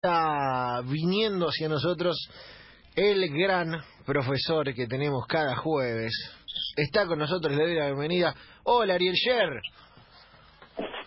está 0.00 0.80
viniendo 0.84 1.46
hacia 1.46 1.68
nosotros 1.68 2.16
el 2.94 3.28
gran 3.36 3.82
profesor 4.06 4.72
que 4.72 4.86
tenemos 4.86 5.26
cada 5.26 5.56
jueves. 5.56 6.12
Está 6.76 7.04
con 7.08 7.18
nosotros, 7.18 7.52
le 7.56 7.64
doy 7.64 7.74
la 7.74 7.86
bienvenida. 7.86 8.32
Hola, 8.62 8.94
Ariel 8.94 9.14
Sher. 9.14 9.60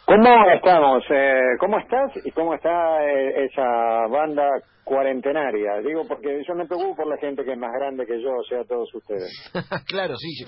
¿Cómo 0.05 0.51
estamos? 0.54 1.04
Eh, 1.09 1.55
¿Cómo 1.57 1.79
estás 1.79 2.12
y 2.25 2.31
cómo 2.31 2.54
está 2.54 3.01
eh, 3.05 3.46
esa 3.46 4.07
banda 4.09 4.43
cuarentenaria? 4.83 5.78
Digo 5.87 6.05
porque 6.05 6.44
yo 6.46 6.53
me 6.53 6.65
preocupo 6.65 6.97
por 6.97 7.08
la 7.08 7.17
gente 7.17 7.46
que 7.46 7.53
es 7.53 7.58
más 7.58 7.71
grande 7.71 8.05
que 8.05 8.21
yo, 8.21 8.29
o 8.29 8.44
sea, 8.44 8.65
todos 8.65 8.94
ustedes. 8.94 9.31
claro, 9.87 10.15
sí, 10.17 10.44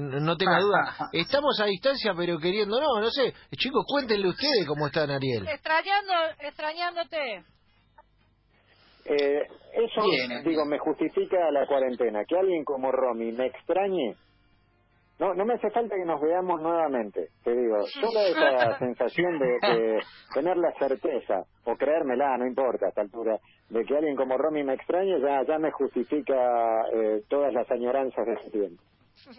no 0.00 0.36
tenga 0.38 0.58
duda. 0.58 1.10
Estamos 1.12 1.60
a 1.60 1.66
distancia, 1.66 2.14
pero 2.16 2.38
queriendo, 2.38 2.80
no, 2.80 2.98
no 2.98 3.10
sé. 3.10 3.34
Chicos, 3.58 3.84
cuéntenle 3.86 4.28
ustedes 4.28 4.64
cómo 4.66 4.86
están, 4.86 5.10
Ariel. 5.10 5.46
Extrañando, 5.46 6.14
extrañándote. 6.40 7.44
Eh, 9.04 9.42
eso, 9.74 10.02
digo, 10.44 10.64
me 10.64 10.78
justifica 10.78 11.50
la 11.50 11.66
cuarentena. 11.66 12.24
Que 12.24 12.38
alguien 12.38 12.64
como 12.64 12.90
Romy 12.90 13.32
me 13.32 13.46
extrañe, 13.46 14.16
no 15.18 15.34
no 15.34 15.44
me 15.44 15.54
hace 15.54 15.70
falta 15.70 15.94
que 15.94 16.04
nos 16.04 16.20
veamos 16.20 16.60
nuevamente. 16.60 17.28
Te 17.42 17.54
digo, 17.54 17.76
solo 18.00 18.20
esa 18.20 18.78
sensación 18.78 19.38
de, 19.38 20.00
tener 20.32 20.56
la 20.56 20.72
certeza, 20.78 21.44
o 21.64 21.76
creérmela, 21.76 22.36
no 22.38 22.46
importa 22.46 22.86
a 22.86 22.88
esta 22.88 23.02
altura, 23.02 23.38
de 23.68 23.84
que 23.84 23.96
alguien 23.96 24.16
como 24.16 24.36
Romy 24.38 24.64
me 24.64 24.74
extrañe, 24.74 25.20
ya, 25.20 25.42
ya 25.46 25.58
me 25.58 25.70
justifica 25.70 26.34
eh, 26.92 27.22
todas 27.28 27.52
las 27.52 27.70
añoranzas 27.70 28.26
de 28.26 28.32
ese 28.34 28.50
tiempo. 28.50 28.82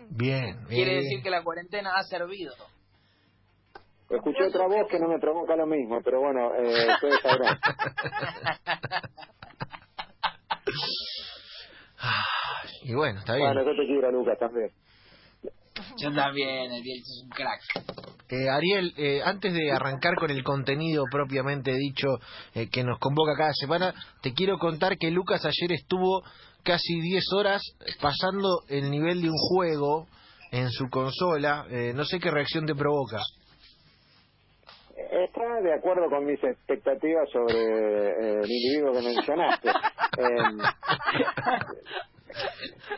Bien. 0.09 0.66
Quiere 0.68 0.95
decir 0.95 1.21
que 1.21 1.29
la 1.29 1.43
cuarentena 1.43 1.91
ha 1.95 2.04
servido. 2.04 2.54
Escuché 4.09 4.43
otra 4.43 4.68
voz 4.68 4.88
que 4.90 4.99
no 4.99 5.07
me 5.07 5.20
provoca 5.20 5.55
lo 5.55 5.66
mismo, 5.66 5.99
pero 6.04 6.21
bueno, 6.21 6.54
eh, 6.55 6.88
ustedes 6.95 7.20
sabrán. 7.21 7.57
y 12.84 12.93
bueno, 12.93 13.20
está 13.20 13.35
bien. 13.35 13.54
Bueno, 13.54 13.71
yo 13.71 13.76
te 13.76 13.87
quiero, 13.87 14.12
Lucas, 14.12 14.37
también. 14.40 14.70
Yo 15.98 16.12
también, 16.13 16.71
Ariel, 16.71 16.99
es 17.01 17.21
un 17.23 17.29
crack. 17.29 17.62
Eh, 18.29 18.49
Ariel, 18.49 18.93
eh, 18.98 19.21
antes 19.23 19.54
de 19.54 19.71
arrancar 19.71 20.15
con 20.15 20.32
el 20.32 20.43
contenido 20.43 21.04
propiamente 21.12 21.73
dicho 21.73 22.07
eh, 22.54 22.70
que 22.70 22.84
nos 22.84 22.99
convoca 22.99 23.35
cada 23.37 23.54
semana, 23.54 23.93
te 24.21 24.34
quiero 24.34 24.57
contar 24.57 24.98
que 24.98 25.12
Lucas 25.12 25.45
ayer 25.45 25.73
estuvo 25.73 26.23
casi 26.63 26.99
10 26.99 27.23
horas 27.34 27.62
pasando 28.01 28.62
el 28.67 28.89
nivel 28.89 29.21
de 29.21 29.29
un 29.29 29.37
juego 29.37 30.07
en 30.51 30.70
su 30.71 30.89
consola. 30.89 31.65
Eh, 31.70 31.93
no 31.93 32.05
sé 32.05 32.20
qué 32.20 32.32
reacción 32.32 32.65
te 32.65 32.76
provoca. 32.76 33.21
Está 35.16 35.62
de 35.62 35.74
acuerdo 35.74 36.10
con 36.10 36.26
mis 36.26 36.44
expectativas 36.44 37.30
sobre 37.30 37.55
eh, 37.55 38.41
el 38.44 38.52
individuo 38.52 38.91
que 38.91 39.02
mencionaste. 39.02 39.70
Em, 40.18 40.57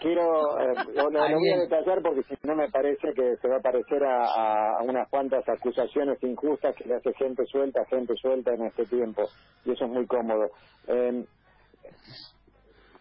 quiero, 0.01 0.59
eh, 0.59 0.73
lo, 0.95 1.09
voy 1.09 1.49
a 1.51 1.57
detallar 1.57 2.01
porque 2.03 2.21
si 2.23 2.35
no 2.43 2.55
me 2.55 2.69
parece 2.69 3.11
que 3.15 3.37
se 3.37 3.47
va 3.47 3.57
a 3.57 3.61
parecer 3.61 4.03
a, 4.03 4.77
unas 4.83 5.09
cuantas 5.09 5.43
acusaciones 5.49 6.21
injustas 6.21 6.75
que 6.75 6.85
le 6.85 6.95
hace 6.95 7.11
gente 7.13 7.43
suelta, 7.45 7.85
gente 7.85 8.13
suelta 8.15 8.53
en 8.53 8.67
este 8.67 8.85
tiempo. 8.85 9.23
Y 9.65 9.71
eso 9.71 9.85
es 9.85 9.91
muy 9.91 10.05
cómodo. 10.05 10.49
Em, 10.87 11.25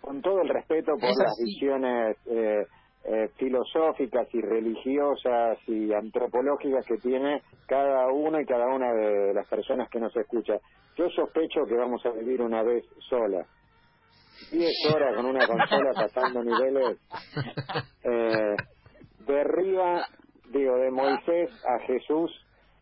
con 0.01 0.23
todo 0.23 0.41
el 0.41 0.49
respeto 0.49 0.93
por 0.93 1.11
las 1.11 1.37
visiones 1.43 2.17
eh, 2.27 2.65
eh, 3.09 3.31
filosóficas 3.37 4.27
y 4.35 4.41
religiosas 4.41 5.59
y 5.69 5.93
antropológicas 5.93 6.85
que 6.85 6.97
tiene 6.97 7.43
cada 7.67 8.09
uno 8.09 8.41
y 8.41 8.45
cada 8.45 8.67
una 8.67 8.93
de 8.93 9.33
las 9.33 9.47
personas 9.47 9.89
que 9.89 10.01
nos 10.01 10.15
escucha. 10.17 10.55
Yo 10.97 11.09
sospecho 11.11 11.65
que 11.69 11.77
vamos 11.77 12.05
a 12.05 12.11
vivir 12.11 12.43
una 12.43 12.65
vez 12.65 12.85
sola. 13.09 13.47
Diez 14.51 14.73
horas 14.93 15.15
con 15.15 15.27
una 15.27 15.47
consola 15.47 15.93
pasando 15.95 16.43
niveles 16.43 16.99
eh, 18.03 18.57
de 19.27 19.41
arriba, 19.41 20.07
digo, 20.51 20.77
de 20.77 20.91
Moisés 20.91 21.51
a 21.65 21.79
Jesús, 21.87 22.31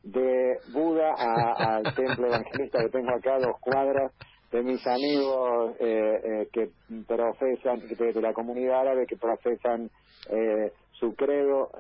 de 0.04 0.56
Buda 0.72 1.14
al 1.18 1.82
templo 1.94 2.28
evangelista 2.28 2.82
que 2.82 2.88
tengo 2.88 3.10
acá, 3.10 3.38
dos 3.40 3.60
cuadras, 3.60 4.10
de 4.54 4.62
mis 4.62 4.87
amigos 4.87 5.75
eh, 5.81 6.20
eh, 6.22 6.48
que 6.53 6.70
profesan, 7.09 7.81
de, 7.88 8.22
la 8.22 8.32
comunidad 8.32 8.82
árabe 8.82 9.04
que 9.04 9.16
profesan 9.16 9.91
eh, 10.31 10.70
su 10.92 11.12
credo, 11.16 11.70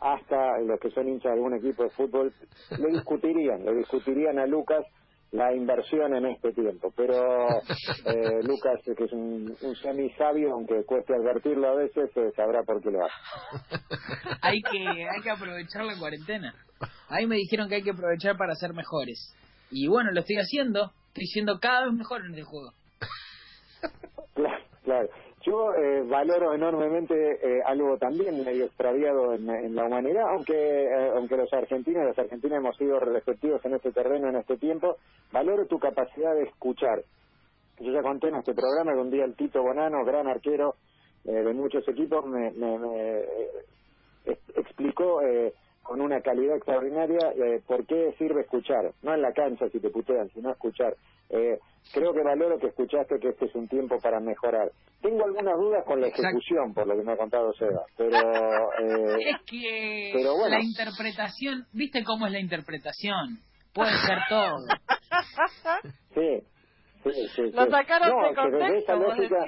hasta 0.00 0.60
los 0.60 0.80
que 0.80 0.90
son 0.92 1.08
hinchas 1.08 1.32
de 1.32 1.38
algún 1.38 1.54
equipo 1.54 1.82
de 1.82 1.90
fútbol, 1.90 2.32
le 2.78 2.88
discutirían, 2.88 3.66
le 3.66 3.74
discutirían 3.74 4.38
a 4.38 4.46
Lucas 4.46 4.86
la 5.32 5.54
inversión 5.54 6.14
en 6.16 6.24
este 6.24 6.52
tiempo. 6.52 6.90
Pero 6.96 7.48
eh, 8.06 8.40
Lucas, 8.44 8.80
que 8.84 9.04
es 9.04 9.12
un, 9.12 9.54
un 9.60 9.76
semi-sabio, 9.76 10.54
aunque 10.54 10.84
cueste 10.86 11.14
advertirlo 11.14 11.68
a 11.68 11.74
veces, 11.74 12.10
sabrá 12.34 12.62
por 12.62 12.80
qué 12.80 12.92
lo 12.92 13.04
hace. 13.04 13.84
hay, 14.40 14.62
que, 14.62 14.78
hay 14.78 15.20
que 15.22 15.30
aprovechar 15.30 15.84
la 15.84 15.98
cuarentena. 15.98 16.54
Ahí 17.10 17.26
me 17.26 17.36
dijeron 17.36 17.68
que 17.68 17.74
hay 17.74 17.82
que 17.82 17.90
aprovechar 17.90 18.38
para 18.38 18.54
ser 18.54 18.72
mejores. 18.72 19.36
Y 19.70 19.86
bueno, 19.86 20.12
lo 20.12 20.20
estoy 20.20 20.36
haciendo 20.36 20.90
estoy 21.14 21.26
siendo 21.28 21.60
cada 21.60 21.84
vez 21.84 21.94
mejor 21.94 22.26
en 22.26 22.34
el 22.34 22.42
juego. 22.42 22.72
claro, 24.34 24.64
claro. 24.82 25.08
Yo 25.46 25.74
eh, 25.74 26.02
valoro 26.08 26.54
enormemente 26.54 27.14
eh, 27.14 27.62
algo 27.66 27.98
también 27.98 28.42
medio 28.44 28.64
extraviado 28.64 29.34
en, 29.34 29.74
la 29.76 29.84
humanidad, 29.84 30.24
aunque 30.30 30.54
eh, 30.54 31.10
aunque 31.14 31.36
los 31.36 31.52
argentinos 31.52 32.02
y 32.02 32.06
las 32.08 32.18
argentinas 32.18 32.58
hemos 32.58 32.76
sido 32.76 32.98
receptivos 32.98 33.64
en 33.64 33.74
este 33.74 33.92
terreno 33.92 34.28
en 34.28 34.36
este 34.36 34.56
tiempo, 34.56 34.96
valoro 35.30 35.66
tu 35.66 35.78
capacidad 35.78 36.34
de 36.34 36.44
escuchar. 36.44 37.04
Yo 37.78 37.92
ya 37.92 38.02
conté 38.02 38.28
en 38.28 38.36
este 38.36 38.54
programa 38.54 38.94
que 38.94 39.00
un 39.00 39.10
día 39.10 39.24
el 39.24 39.36
Tito 39.36 39.62
Bonano, 39.62 40.04
gran 40.04 40.26
arquero 40.26 40.74
de 41.24 41.54
muchos 41.54 41.86
equipos, 41.88 42.24
me, 42.26 42.50
me, 42.52 42.78
me 42.78 43.22
explicó 44.56 45.20
con 45.84 46.00
una 46.00 46.20
calidad 46.22 46.56
extraordinaria, 46.56 47.32
eh, 47.36 47.62
¿por 47.66 47.86
qué 47.86 48.14
sirve 48.18 48.40
escuchar? 48.40 48.92
No 49.02 49.14
en 49.14 49.22
la 49.22 49.32
cancha 49.32 49.68
si 49.68 49.78
te 49.78 49.90
putean, 49.90 50.28
sino 50.30 50.50
escuchar. 50.50 50.96
Eh, 51.28 51.58
creo 51.92 52.12
que 52.12 52.22
valoro 52.22 52.58
que 52.58 52.68
escuchaste 52.68 53.18
que 53.20 53.28
este 53.28 53.44
es 53.44 53.54
un 53.54 53.68
tiempo 53.68 53.98
para 54.00 54.18
mejorar. 54.18 54.72
Tengo 55.02 55.24
algunas 55.24 55.54
dudas 55.56 55.84
con 55.84 56.00
la 56.00 56.08
ejecución, 56.08 56.72
por 56.72 56.86
lo 56.86 56.96
que 56.96 57.02
me 57.02 57.12
ha 57.12 57.16
contado 57.16 57.52
Seba, 57.52 57.84
pero... 57.96 58.16
Eh, 58.84 59.30
es 59.30 59.36
que 59.46 60.10
pero 60.14 60.34
bueno. 60.34 60.56
la 60.56 60.62
interpretación, 60.62 61.66
¿viste 61.72 62.02
cómo 62.02 62.26
es 62.26 62.32
la 62.32 62.40
interpretación? 62.40 63.38
Puede 63.72 63.92
ser 63.98 64.18
todo. 64.28 64.56
Sí, 66.14 66.40
sí, 67.04 67.28
sí. 67.36 67.42
Lo 67.52 67.66
sacaron 67.70 68.22
de 68.22 68.34
contexto, 68.34 68.96
lógica... 68.96 69.44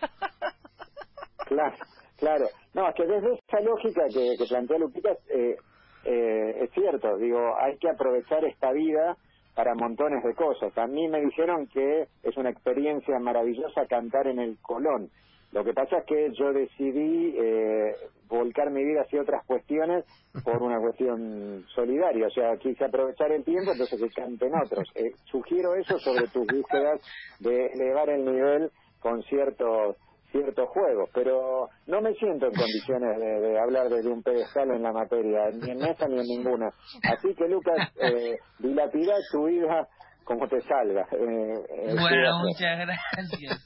Claro. 1.46 1.76
Claro, 2.22 2.46
no, 2.74 2.88
es 2.88 2.94
que 2.94 3.04
desde 3.04 3.34
esa 3.34 3.60
lógica 3.62 4.02
que, 4.06 4.36
plantea 4.48 4.78
Lupitas, 4.78 5.18
eh, 5.28 5.56
eh, 6.04 6.56
es 6.62 6.70
cierto, 6.70 7.16
digo, 7.16 7.56
hay 7.58 7.76
que 7.78 7.90
aprovechar 7.90 8.44
esta 8.44 8.70
vida 8.70 9.16
para 9.56 9.74
montones 9.74 10.22
de 10.22 10.32
cosas. 10.32 10.70
A 10.78 10.86
mí 10.86 11.08
me 11.08 11.20
dijeron 11.20 11.66
que 11.66 12.06
es 12.22 12.36
una 12.36 12.50
experiencia 12.50 13.18
maravillosa 13.18 13.86
cantar 13.88 14.28
en 14.28 14.38
el 14.38 14.56
Colón. 14.62 15.10
Lo 15.50 15.64
que 15.64 15.72
pasa 15.72 15.98
es 15.98 16.04
que 16.06 16.30
yo 16.38 16.52
decidí 16.52 17.34
eh, 17.36 17.96
volcar 18.28 18.70
mi 18.70 18.84
vida 18.84 19.00
hacia 19.00 19.22
otras 19.22 19.44
cuestiones 19.44 20.04
por 20.44 20.62
una 20.62 20.78
cuestión 20.78 21.64
solidaria. 21.74 22.28
O 22.28 22.30
sea, 22.30 22.56
quise 22.56 22.84
aprovechar 22.84 23.32
el 23.32 23.42
tiempo, 23.42 23.72
entonces 23.72 24.00
que 24.00 24.10
canten 24.10 24.52
otros. 24.54 24.88
Eh, 24.94 25.10
sugiero 25.24 25.74
eso 25.74 25.98
sobre 25.98 26.28
tus 26.28 26.46
búsquedas 26.46 27.00
de 27.40 27.66
elevar 27.66 28.10
el 28.10 28.24
nivel 28.24 28.70
con 29.00 29.24
ciertos 29.24 29.96
ciertos 30.32 30.68
juegos, 30.70 31.10
pero 31.14 31.68
no 31.86 32.00
me 32.00 32.14
siento 32.14 32.46
en 32.46 32.52
condiciones 32.52 33.18
de, 33.18 33.58
hablar 33.60 33.88
de 33.88 34.08
un 34.08 34.22
pedestal 34.22 34.70
en 34.70 34.82
la 34.82 34.92
materia, 34.92 35.50
ni 35.52 35.70
en 35.70 35.82
esa 35.84 36.08
ni 36.08 36.18
en 36.18 36.26
ninguna. 36.26 36.68
Así 37.04 37.34
que, 37.34 37.48
Lucas, 37.48 37.92
eh, 38.00 38.36
dilapida 38.58 39.14
tu 39.30 39.46
vida 39.46 39.86
como 40.24 40.48
te 40.48 40.60
salga. 40.62 41.06
Eh, 41.12 41.54
eh 41.68 41.94
bueno, 41.98 42.38
muchas 42.44 42.78
gracias. 42.78 43.64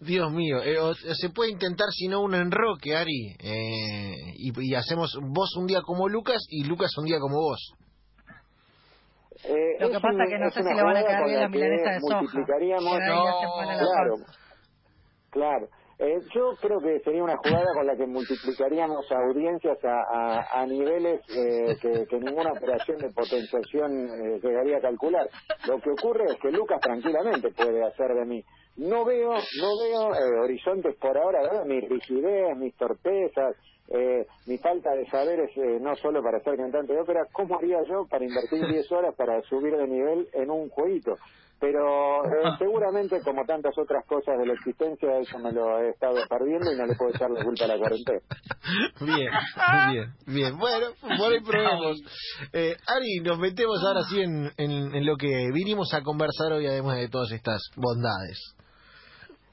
Dios 0.00 0.32
mío, 0.32 0.62
eh, 0.62 0.76
se 1.14 1.30
puede 1.30 1.50
intentar 1.50 1.88
si 1.90 2.08
no 2.08 2.22
un 2.22 2.34
enroque, 2.34 2.96
Ari, 2.96 3.36
eh, 3.42 4.14
y, 4.36 4.52
y, 4.56 4.74
hacemos 4.74 5.18
vos 5.22 5.56
un 5.56 5.66
día 5.66 5.80
como 5.82 6.08
Lucas 6.08 6.46
y 6.50 6.64
Lucas 6.64 6.90
un 6.98 7.06
día 7.06 7.18
como 7.18 7.36
vos. 7.36 7.74
Lo 9.80 9.88
que 9.88 10.00
pasa 10.00 10.24
es 10.24 10.30
que 10.30 10.38
no 10.38 10.50
sé 10.50 10.62
si 10.62 10.74
le 10.74 10.82
van 10.82 10.96
a 10.96 11.02
caer 11.02 11.24
bien 11.24 11.40
la 11.40 11.48
milanesa 11.48 11.90
de 11.92 12.00
soja. 12.00 12.20
Multiplicaríamos, 12.20 12.98
claro, 12.98 14.16
Claro. 15.30 15.68
Eh, 16.02 16.18
yo 16.34 16.54
creo 16.58 16.80
que 16.80 16.98
sería 17.00 17.22
una 17.22 17.36
jugada 17.36 17.74
con 17.74 17.86
la 17.86 17.94
que 17.94 18.06
multiplicaríamos 18.06 19.04
audiencias 19.12 19.76
a, 19.84 20.60
a, 20.62 20.64
niveles 20.64 21.20
eh, 21.28 21.76
que, 21.78 22.18
ninguna 22.18 22.52
operación 22.52 22.96
de 22.96 23.10
potenciación 23.10 24.08
eh, 24.08 24.40
llegaría 24.42 24.78
a 24.78 24.80
calcular. 24.80 25.28
Lo 25.68 25.78
que 25.78 25.90
ocurre 25.90 26.24
es 26.24 26.40
que 26.40 26.50
Lucas 26.52 26.80
tranquilamente 26.80 27.50
puede 27.50 27.84
hacer 27.84 28.14
de 28.14 28.24
mí. 28.24 28.42
No 28.78 29.04
veo, 29.04 29.28
no 29.28 29.78
veo 29.78 30.42
horizontes 30.42 30.96
por 30.96 31.18
ahora, 31.18 31.64
mis 31.66 31.86
rigidez, 31.86 32.56
mis 32.56 32.74
torpezas, 32.76 33.54
eh, 33.90 34.26
mi 34.46 34.56
falta 34.58 34.94
de 34.94 35.04
saber 35.10 35.40
es 35.40 35.56
eh, 35.56 35.78
no 35.80 35.96
solo 35.96 36.22
para 36.22 36.38
ser 36.40 36.56
cantante 36.56 36.92
de 36.92 37.00
ópera, 37.00 37.26
¿cómo 37.32 37.58
haría 37.58 37.78
yo 37.88 38.06
para 38.08 38.24
invertir 38.24 38.64
10 38.64 38.92
horas 38.92 39.14
para 39.16 39.42
subir 39.42 39.76
de 39.76 39.88
nivel 39.88 40.28
en 40.32 40.50
un 40.50 40.68
jueguito? 40.68 41.16
Pero 41.58 42.24
eh, 42.24 42.56
seguramente, 42.58 43.20
como 43.22 43.44
tantas 43.44 43.76
otras 43.76 44.06
cosas 44.06 44.38
de 44.38 44.46
la 44.46 44.54
existencia, 44.54 45.18
eso 45.18 45.38
me 45.38 45.52
lo 45.52 45.78
he 45.80 45.90
estado 45.90 46.16
perdiendo 46.26 46.72
y 46.72 46.76
no 46.76 46.86
le 46.86 46.94
puedo 46.96 47.10
echar 47.10 47.30
la 47.30 47.44
culpa 47.44 47.64
a 47.64 47.68
la 47.68 47.78
cuarentena. 47.78 48.20
Bien, 49.00 49.30
bien, 49.92 50.14
bien. 50.26 50.58
Bueno, 50.58 50.86
por 51.00 51.32
ahí 51.32 51.40
probemos. 51.40 51.98
Eh, 52.52 52.76
Ari, 52.86 53.20
nos 53.22 53.38
metemos 53.38 53.78
ahora 53.84 54.02
sí 54.08 54.20
en, 54.20 54.50
en 54.56 55.04
lo 55.04 55.16
que 55.16 55.48
vinimos 55.52 55.92
a 55.92 56.02
conversar 56.02 56.52
hoy, 56.52 56.66
además 56.66 56.96
de 56.96 57.08
todas 57.08 57.30
estas 57.32 57.60
bondades. 57.76 58.54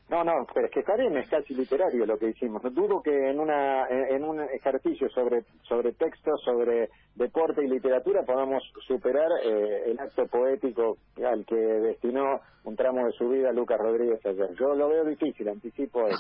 No, 0.10 0.24
no, 0.24 0.48
pero 0.54 0.68
es 0.68 0.72
que 0.72 0.84
bien, 0.98 1.18
es 1.18 1.30
casi 1.30 1.54
literario 1.54 2.06
lo 2.06 2.18
que 2.18 2.30
hicimos. 2.30 2.62
Dudo 2.74 3.02
que 3.02 3.30
en 3.30 3.42
una 3.42 3.88
en 3.90 4.24
un 4.24 4.40
ejercicio 4.40 5.10
sobre 5.10 5.42
sobre 5.64 5.92
texto, 5.94 6.32
sobre 6.46 6.88
deporte 7.16 7.62
y 7.62 7.68
literatura 7.68 8.24
podamos 8.24 8.64
superar 8.88 9.28
eh, 9.44 9.92
el 9.92 10.00
acto 10.00 10.26
poético 10.28 10.96
al 11.18 11.46
que 11.46 11.58
destinó 11.58 12.40
un 12.64 12.76
tramo 12.78 13.06
de 13.06 13.12
su 13.14 13.28
vida 13.28 13.52
Lucas 13.52 13.80
Rodríguez 13.80 14.26
ayer. 14.26 14.56
Yo 14.58 14.76
lo 14.76 14.88
veo 14.88 15.04
difícil, 15.04 15.50
anticipo 15.50 16.08
eso. 16.08 16.18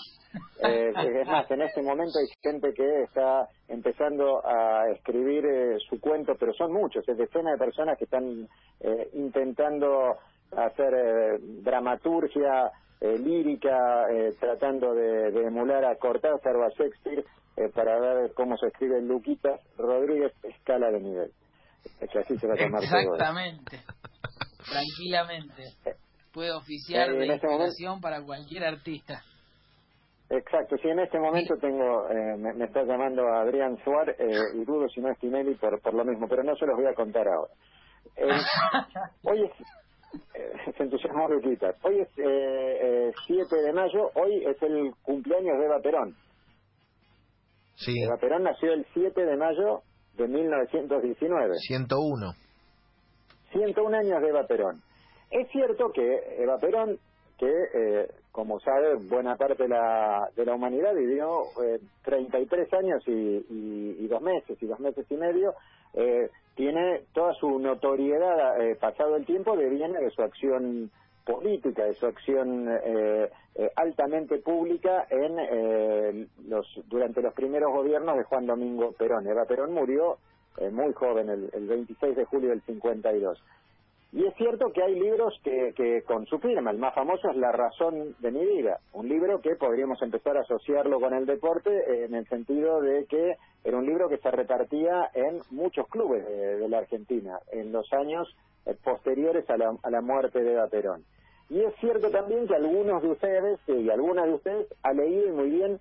Eh, 0.68 0.92
es 1.22 1.28
más, 1.28 1.50
en 1.50 1.62
este 1.62 1.82
momento 1.82 2.20
hay 2.20 2.28
gente 2.42 2.74
que 2.74 3.04
está 3.04 3.48
empezando 3.70 4.46
a 4.46 4.90
escribir 4.90 5.46
eh, 5.46 5.78
su 5.88 6.00
cuento, 6.02 6.34
pero 6.38 6.52
son 6.54 6.74
muchos, 6.74 7.08
es 7.08 7.18
decenas 7.18 7.54
de 7.54 7.66
personas 7.66 7.98
que 7.98 8.04
están 8.04 8.50
intentando 9.14 10.18
hacer 10.52 11.40
dramaturgia 11.64 12.72
eh, 13.00 13.18
lírica, 13.20 14.06
eh, 14.12 14.34
tratando 14.40 14.94
de, 14.94 15.28
emular 15.46 15.86
a 15.86 15.96
Cortázar 15.98 16.56
o 16.56 16.64
a 16.64 16.70
Shakespeare 16.70 17.24
eh, 17.56 17.70
para 17.74 18.00
ver 18.00 18.34
cómo 18.34 18.58
se 18.58 18.68
escribe 18.68 19.02
Luquitas 19.02 19.62
Rodríguez, 19.78 20.34
escala 20.44 20.90
de 20.90 21.00
nivel. 21.00 21.32
Es 22.02 22.10
que 22.10 22.20
así 22.20 22.38
se 22.38 22.48
va 22.48 22.56
a 22.56 22.58
tomar 22.58 22.84
Exactamente. 22.84 23.84
Tranquilamente. 24.68 25.64
Puede 26.34 26.52
oficiar 26.52 27.10
de 27.10 27.24
este 27.24 27.34
inspiración 27.34 28.02
para 28.02 28.24
cualquier 28.24 28.66
artista. 28.66 29.22
Exacto, 30.30 30.76
sí, 30.82 30.90
en 30.90 31.00
este 31.00 31.20
momento 31.20 31.56
tengo, 31.62 32.06
me, 32.38 32.66
está 32.66 32.84
llamando 32.84 33.26
Adrián 33.28 33.78
Suárez 33.84 34.18
y 34.56 34.66
dudo 34.66 34.90
si 34.90 35.00
no 35.00 35.10
es 35.10 35.18
Tinelli 35.20 35.56
por, 35.56 35.80
por 35.82 35.94
lo 35.94 36.04
mismo, 36.04 36.28
pero 36.28 36.44
no 36.44 36.54
se 36.56 36.66
los 36.66 36.76
voy 36.76 36.86
a 36.86 36.94
contar 36.94 37.28
ahora. 37.28 37.54
hoy 39.24 39.44
es 39.44 39.52
eh, 40.34 40.74
se 40.78 40.84
entusiasmó 40.84 41.28
Luquita. 41.28 41.74
Hoy 41.84 42.02
es 42.02 42.10
eh, 42.18 43.12
7 43.26 43.44
eh, 43.44 43.62
de 43.62 43.74
mayo, 43.74 44.12
hoy 44.16 44.46
es 44.46 44.62
el 44.62 44.92
cumpleaños 45.04 45.58
de 45.60 45.66
Eva 45.66 45.80
Perón. 45.80 46.16
Sí. 47.76 47.94
Eva 48.04 48.18
Perón 48.18 48.44
nació 48.44 48.74
el 48.74 48.86
7 48.94 49.26
de 49.26 49.38
mayo 49.38 49.82
de 50.18 50.28
1919. 50.28 51.56
101. 51.60 52.32
101 53.52 53.98
años 53.98 54.22
de 54.22 54.30
Eva 54.30 54.46
Perón. 54.48 54.82
Es 55.30 55.48
cierto 55.52 55.92
que 55.92 56.20
Eva 56.40 56.58
Perón, 56.58 56.98
que 57.38 57.48
eh, 57.48 58.08
como 58.32 58.60
sabe 58.60 58.96
buena 59.10 59.36
parte 59.36 59.64
de 59.64 59.70
la, 59.70 60.30
de 60.36 60.46
la 60.46 60.56
humanidad 60.56 60.94
vivió 60.96 61.42
eh, 61.64 61.80
33 62.04 62.74
años 62.74 63.04
y, 63.08 63.12
y, 63.12 63.98
y, 64.00 64.08
dos 64.08 64.22
meses 64.22 64.58
y 64.62 64.66
dos 64.66 64.80
meses 64.80 65.06
y 65.10 65.16
medio, 65.16 65.54
eh, 65.94 66.30
tiene 66.58 67.04
toda 67.14 67.34
su 67.36 67.60
notoriedad 67.60 68.60
eh, 68.60 68.76
pasado 68.76 69.16
el 69.16 69.26
tiempo 69.26 69.56
deviene 69.56 70.00
de 70.00 70.10
su 70.10 70.24
acción 70.24 70.90
política, 71.24 71.86
de 71.86 71.94
su 71.94 72.08
acción 72.08 72.68
eh, 72.68 73.30
eh, 73.56 73.72
altamente 73.76 74.40
pública 74.40 75.06
en 75.10 76.28
los 76.50 76.66
durante 76.88 77.22
los 77.22 77.34
primeros 77.34 77.72
gobiernos 77.72 78.18
de 78.18 78.24
Juan 78.24 78.48
Domingo 78.48 78.92
Perón. 78.94 79.28
Eva 79.28 79.46
Perón 79.46 79.74
murió 79.74 80.18
muy 80.72 80.92
joven, 80.94 81.30
el, 81.30 81.52
el 81.54 81.68
26 81.68 82.16
de 82.16 82.26
julio 82.26 82.50
del 82.50 82.62
52. 82.64 83.40
Y 84.18 84.26
es 84.26 84.34
cierto 84.34 84.74
que 84.74 84.82
hay 84.82 85.00
libros 85.00 85.40
que, 85.44 85.74
que 85.76 86.02
con 86.02 86.26
su 86.26 86.40
firma, 86.40 86.72
el 86.72 86.80
más 86.80 86.96
famoso 86.96 87.30
es 87.30 87.38
La 87.38 87.52
razón 87.52 88.16
de 88.18 88.32
mi 88.32 88.44
vida, 88.44 88.80
un 88.94 89.08
libro 89.08 89.42
que 89.42 89.56
podríamos 89.56 90.02
empezar 90.02 90.36
a 90.38 90.42
asociarlo 90.42 91.00
con 91.00 91.14
el 91.14 91.28
deporte 91.28 92.04
en 92.04 92.16
el 92.16 92.28
sentido 92.28 92.82
de 92.82 93.06
que 93.06 93.36
era 93.64 93.78
un 93.78 93.86
libro 93.86 94.10
que 94.10 94.18
se 94.18 94.32
repartía 94.32 95.12
en 95.14 95.42
muchos 95.52 95.88
clubes 95.90 96.26
de, 96.26 96.68
la 96.68 96.80
Argentina 96.80 97.38
en 97.52 97.72
los 97.72 97.94
años 97.94 98.28
eh, 98.66 98.76
posteriores 98.84 99.48
a 99.52 99.58
la, 99.58 99.78
a 99.84 99.90
la 99.92 100.02
muerte 100.02 100.42
de 100.42 100.54
Eva. 100.54 100.68
Y 101.52 101.60
es 101.60 101.76
cierto 101.76 102.10
también 102.10 102.48
que 102.48 102.56
algunos 102.56 103.04
de 103.04 103.10
ustedes 103.10 103.60
y 103.68 103.88
algunas 103.92 104.26
de 104.26 104.34
ustedes 104.34 104.68
ha 104.82 104.94
leído 104.94 105.36
muy 105.36 105.52
bien 105.52 105.74
eh, 105.74 105.80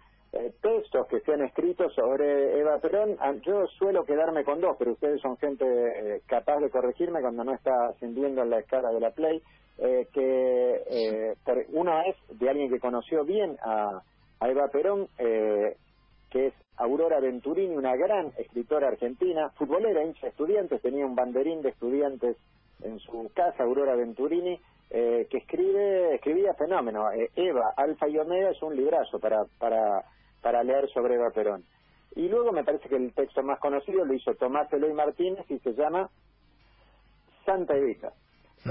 textos 0.60 1.06
que 1.08 1.20
se 1.20 1.32
han 1.32 1.42
escrito 1.42 1.88
sobre 1.90 2.58
Eva 2.58 2.78
Perón. 2.78 3.16
Ah, 3.20 3.32
yo 3.42 3.66
suelo 3.78 4.04
quedarme 4.04 4.44
con 4.44 4.60
dos, 4.60 4.76
pero 4.78 4.92
ustedes 4.92 5.20
son 5.20 5.36
gente 5.38 5.64
eh, 5.66 6.22
capaz 6.26 6.58
de 6.60 6.70
corregirme 6.70 7.20
cuando 7.20 7.44
no 7.44 7.54
está 7.54 7.88
ascendiendo 7.88 8.42
en 8.42 8.50
la 8.50 8.58
escala 8.58 8.90
de 8.90 9.00
la 9.00 9.10
Play. 9.10 9.42
Eh, 9.78 10.08
que 10.12 11.34
uno 11.70 12.00
es 12.02 12.16
de 12.38 12.48
alguien 12.48 12.70
que 12.70 12.80
conoció 12.80 13.24
bien 13.24 13.56
a, 13.62 14.02
Eva 14.40 14.68
Perón, 14.68 15.08
que 15.16 16.46
es 16.46 16.54
Aurora 16.76 17.20
Venturini, 17.20 17.74
una 17.74 17.96
gran 17.96 18.32
escritora 18.36 18.88
argentina, 18.88 19.50
futbolera, 19.50 20.04
hincha 20.04 20.22
de 20.22 20.28
estudiantes, 20.28 20.82
tenía 20.82 21.06
un 21.06 21.14
banderín 21.14 21.62
de 21.62 21.70
estudiantes 21.70 22.36
en 22.82 22.98
su 23.00 23.30
casa, 23.34 23.64
Aurora 23.64 23.96
Venturini, 23.96 24.60
que 24.90 25.26
escribe, 25.30 26.14
escribía 26.14 26.54
fenómeno. 26.54 27.08
Eva, 27.34 27.72
Alfa 27.76 28.08
y 28.08 28.18
Omega 28.18 28.50
es 28.50 28.62
un 28.62 28.76
librazo 28.76 29.18
para, 29.18 29.44
para 29.58 30.04
para 30.42 30.62
leer 30.62 30.88
sobre 30.90 31.14
Eva 31.14 31.30
Perón. 31.30 31.64
Y 32.14 32.28
luego 32.28 32.50
me 32.52 32.64
parece 32.64 32.88
que 32.88 32.96
el 32.96 33.12
texto 33.12 33.42
más 33.42 33.58
conocido 33.60 34.04
lo 34.04 34.14
hizo 34.14 34.34
Tomás 34.34 34.72
Eloy 34.72 34.94
Martínez 34.94 35.44
y 35.50 35.58
se 35.58 35.74
llama 35.74 36.08
Santa 37.44 37.76
Evita, 37.76 38.12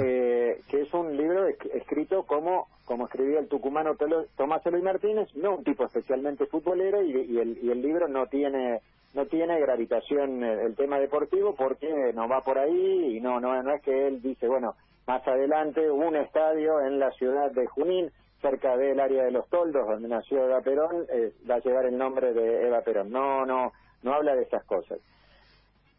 eh, 0.04 0.62
que 0.68 0.82
es 0.82 0.94
un 0.94 1.16
libro 1.16 1.48
escrito 1.48 2.24
como, 2.24 2.68
como 2.86 3.06
escribía 3.06 3.40
el 3.40 3.48
tucumano 3.48 3.96
Tomás 4.36 4.66
Eloy 4.66 4.82
Martínez, 4.82 5.30
no 5.36 5.58
un 5.58 5.64
tipo 5.64 5.86
especialmente 5.86 6.48
futbolero 6.48 7.04
y, 7.04 7.38
el, 7.40 7.60
y 7.64 7.72
el 7.72 7.82
libro 7.82 8.08
no 8.08 8.28
tiene 8.28 8.82
no 9.14 9.26
tiene 9.28 9.60
gravitación 9.62 10.44
eh, 10.44 10.66
el 10.66 10.76
tema 10.76 11.00
deportivo 11.00 11.56
porque 11.56 12.12
no 12.14 12.28
va 12.28 12.42
por 12.42 12.60
ahí 12.60 13.16
y 13.16 13.22
no 13.22 13.40
no 13.40 13.64
no 13.64 13.74
es 13.74 13.82
que 13.82 14.08
él 14.08 14.22
dice 14.22 14.46
bueno 14.46 14.76
más 15.08 15.26
adelante 15.26 15.90
un 15.90 16.18
estadio 16.18 16.82
en 16.82 17.00
la 17.00 17.12
ciudad 17.12 17.50
de 17.52 17.66
Junín 17.66 18.12
cerca 18.46 18.78
del 18.78 19.00
área 19.00 19.24
de 19.24 19.32
los 19.32 19.50
Toldos, 19.50 19.88
donde 19.88 20.08
nació 20.08 20.46
Eva 20.46 20.62
Perón, 20.62 21.08
eh, 21.10 21.34
va 21.50 21.56
a 21.56 21.60
llevar 21.60 21.86
el 21.86 21.98
nombre 21.98 22.32
de 22.32 22.68
Eva 22.68 22.82
Perón. 22.82 23.10
No, 23.10 23.44
no, 23.44 23.72
no 24.04 24.14
habla 24.14 24.36
de 24.36 24.44
esas 24.44 24.64
cosas. 24.66 25.00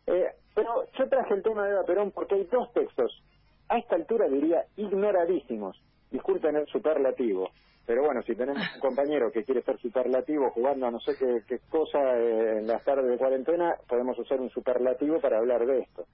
Eh, 0.07 0.29
pero 0.55 0.85
yo 0.97 1.09
traje 1.09 1.35
el 1.35 1.43
tema 1.43 1.65
de 1.65 1.73
Eva 1.73 1.83
Perón 1.83 2.13
porque 2.13 2.37
hay 2.37 2.45
dos 2.45 2.73
textos, 2.73 3.21
a 3.69 3.79
esta 3.79 3.97
altura 3.97 4.29
diría 4.29 4.65
ignoradísimos, 4.77 5.77
disculpen 6.13 6.55
el 6.55 6.67
superlativo, 6.69 7.51
pero 7.85 8.05
bueno, 8.05 8.23
si 8.23 8.37
tenemos 8.37 8.63
un 8.75 8.81
compañero 8.89 9.33
que 9.33 9.43
quiere 9.43 9.63
ser 9.63 9.79
superlativo 9.79 10.51
jugando 10.51 10.87
a 10.87 10.93
no 10.93 11.01
sé 11.01 11.17
qué, 11.19 11.43
qué 11.49 11.59
cosa 11.69 12.17
eh, 12.17 12.59
en 12.59 12.69
las 12.69 12.85
tardes 12.85 13.11
de 13.11 13.19
cuarentena, 13.19 13.75
podemos 13.89 14.17
usar 14.21 14.41
un 14.41 14.51
superlativo 14.51 15.21
para 15.21 15.39
hablar 15.39 15.67
de 15.67 15.81
esto. 15.81 16.07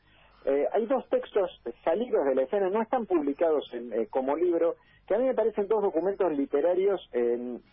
Eh, 0.44 0.66
hay 0.72 0.87
dos 0.87 1.08
textos 1.08 1.50
salidos 1.84 2.25
de 2.25 2.34
la 2.34 2.42
escena, 2.42 2.68
no 2.68 2.82
están 2.82 3.06
publicados 3.06 3.64
eh, 3.72 4.08
como 4.11 4.37
libro, 4.37 4.75
que 5.06 5.14
a 5.14 5.18
mí 5.18 5.25
me 5.25 5.34
parecen 5.34 5.68
dos 5.68 5.82
documentos 5.82 6.32
literarios, 6.32 7.00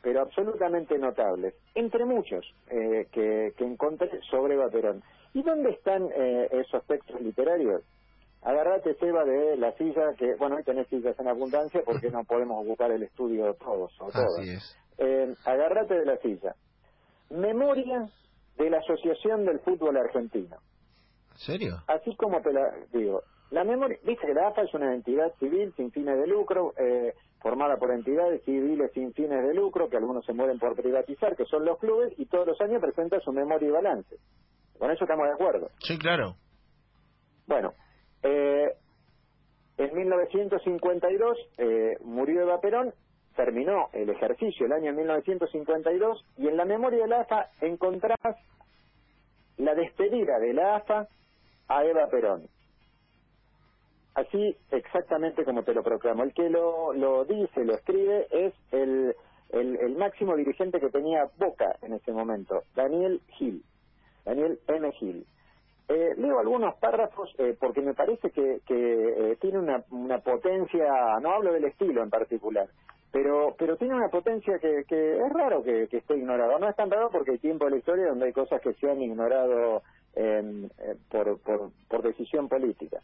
pero 0.02 0.22
absolutamente 0.22 0.98
notables, 0.98 1.54
entre 1.76 2.06
muchos 2.06 2.46
eh, 2.70 3.08
que, 3.12 3.54
encontré 3.60 4.10
sobre 4.30 4.56
Baterón. 4.56 5.04
¿Y 5.34 5.44
dónde 5.44 5.70
están 5.72 6.10
esos 6.52 6.84
textos 6.88 7.22
literarios? 7.22 7.84
Agarrate, 8.42 8.96
Seba, 8.96 9.24
de 9.26 9.58
la 9.58 9.74
silla, 9.74 10.14
que, 10.18 10.36
bueno, 10.36 10.56
hoy 10.56 10.64
tenés 10.64 10.88
sillas 10.88 11.20
en 11.20 11.28
abundancia 11.28 11.82
porque 11.86 12.10
no 12.10 12.24
podemos 12.24 12.66
ocupar 12.66 12.92
el 12.92 13.04
estudio 13.04 13.54
todos 13.54 13.92
o 14.00 14.10
todas. 14.10 14.40
Así 14.40 14.50
es. 14.50 15.46
agarrate 15.46 16.00
de 16.00 16.06
la 16.06 16.18
silla. 16.18 16.56
Memoria 17.30 18.10
de 18.58 18.70
la 18.72 18.80
Asociación 18.80 19.46
del 19.46 19.60
Fútbol 19.60 19.98
Argentino 19.98 20.58
serio? 21.40 21.84
Así 21.88 22.16
como 22.16 22.42
te 22.42 22.54
la 22.54 22.74
digo. 22.94 23.24
La 23.52 23.64
memoria, 23.64 23.98
dice 24.04 24.28
que 24.28 24.34
la 24.34 24.50
AFA 24.50 24.62
es 24.62 24.74
una 24.74 24.94
entidad 24.94 25.34
civil 25.40 25.74
sin 25.76 25.92
fines 25.92 26.18
de 26.20 26.28
lucro, 26.28 26.74
eh, 26.78 27.16
formada 27.42 27.78
por 27.78 27.92
entidades 27.92 28.44
civiles 28.44 28.92
sin 28.94 29.14
fines 29.14 29.42
de 29.44 29.54
lucro, 29.54 29.90
que 29.90 29.98
algunos 29.98 30.24
se 30.26 30.34
mueren 30.34 30.60
por 30.60 30.76
privatizar, 30.76 31.36
que 31.36 31.46
son 31.46 31.66
los 31.66 31.80
clubes, 31.80 32.14
y 32.18 32.26
todos 32.28 32.46
los 32.46 32.62
años 32.62 32.82
presenta 32.82 33.20
su 33.22 33.32
memoria 33.32 33.68
y 33.68 33.72
balance. 33.72 34.18
Con 34.78 34.92
eso 34.92 35.04
estamos 35.04 35.26
de 35.26 35.34
acuerdo. 35.34 35.70
Sí, 35.80 35.98
claro. 35.98 36.36
Bueno, 37.48 37.74
eh, 38.22 38.76
en 39.78 39.96
1952 39.96 41.38
eh, 41.58 41.98
murió 42.02 42.42
Eva 42.42 42.62
Perón, 42.62 42.94
terminó 43.36 43.90
el 43.94 44.10
ejercicio 44.10 44.68
el 44.68 44.74
año 44.74 44.94
1952, 44.94 46.24
y 46.38 46.48
en 46.48 46.58
la 46.58 46.66
memoria 46.66 47.02
de 47.02 47.08
la 47.08 47.22
AFA 47.22 47.50
encontrás 47.62 48.18
la 49.58 49.74
despedida 49.74 50.38
de 50.40 50.54
la 50.54 50.76
AFA 50.76 51.08
a 51.70 51.86
Eva 51.86 52.08
Perón. 52.08 52.48
Así 54.16 54.58
exactamente 54.72 55.46
como 55.46 55.64
te 55.64 55.74
lo 55.74 55.82
proclamo. 55.82 56.24
El 56.24 56.34
que 56.34 56.50
lo, 56.50 56.92
lo 56.94 57.24
dice, 57.24 57.64
lo 57.64 57.76
escribe, 57.76 58.28
es 58.32 58.54
el 58.72 59.16
el, 59.52 59.96
máximo 59.98 60.36
dirigente 60.36 60.80
que 60.80 60.90
tenía 60.90 61.30
Boca 61.38 61.76
en 61.82 61.94
ese 61.94 62.12
momento, 62.12 62.64
Daniel 62.76 63.22
Gil, 63.38 63.64
Daniel 64.26 64.60
M. 64.68 64.92
Gil. 64.94 65.26
Eh, 65.88 66.14
leo 66.18 66.40
algunos 66.40 66.76
párrafos 66.76 67.34
eh, 67.40 67.56
porque 67.60 67.82
me 67.82 67.96
parece 67.96 68.30
que, 68.30 68.60
que 68.68 69.32
eh, 69.32 69.38
tiene 69.42 69.58
una, 69.58 69.84
una 69.90 70.20
potencia, 70.20 71.20
no 71.20 71.32
hablo 71.32 71.52
del 71.52 71.66
estilo 71.66 72.04
en 72.04 72.12
particular, 72.12 72.68
pero 73.12 73.56
pero 73.58 73.76
tiene 73.76 73.96
una 73.96 74.10
potencia 74.10 74.60
que, 74.60 74.84
que 74.88 75.18
es 75.18 75.34
raro 75.34 75.64
que, 75.64 75.88
que, 75.88 75.98
esté 75.98 76.16
ignorado. 76.16 76.60
No 76.60 76.70
es 76.70 76.76
tan 76.76 76.92
raro 76.92 77.10
porque 77.10 77.32
hay 77.32 77.40
tiempo 77.40 77.66
de 77.66 77.72
la 77.72 77.78
historia 77.78 78.10
donde 78.10 78.28
hay 78.28 78.34
cosas 78.34 78.62
que 78.62 78.74
se 78.74 78.90
han 78.90 79.02
ignorado 79.02 79.82
eh, 80.16 80.70
por, 81.10 81.40
por, 81.40 81.72
por 81.88 82.02
decisión 82.02 82.48
política. 82.50 83.02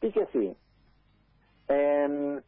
Dice 0.00 0.22
así, 0.22 0.56
eh, 1.68 2.40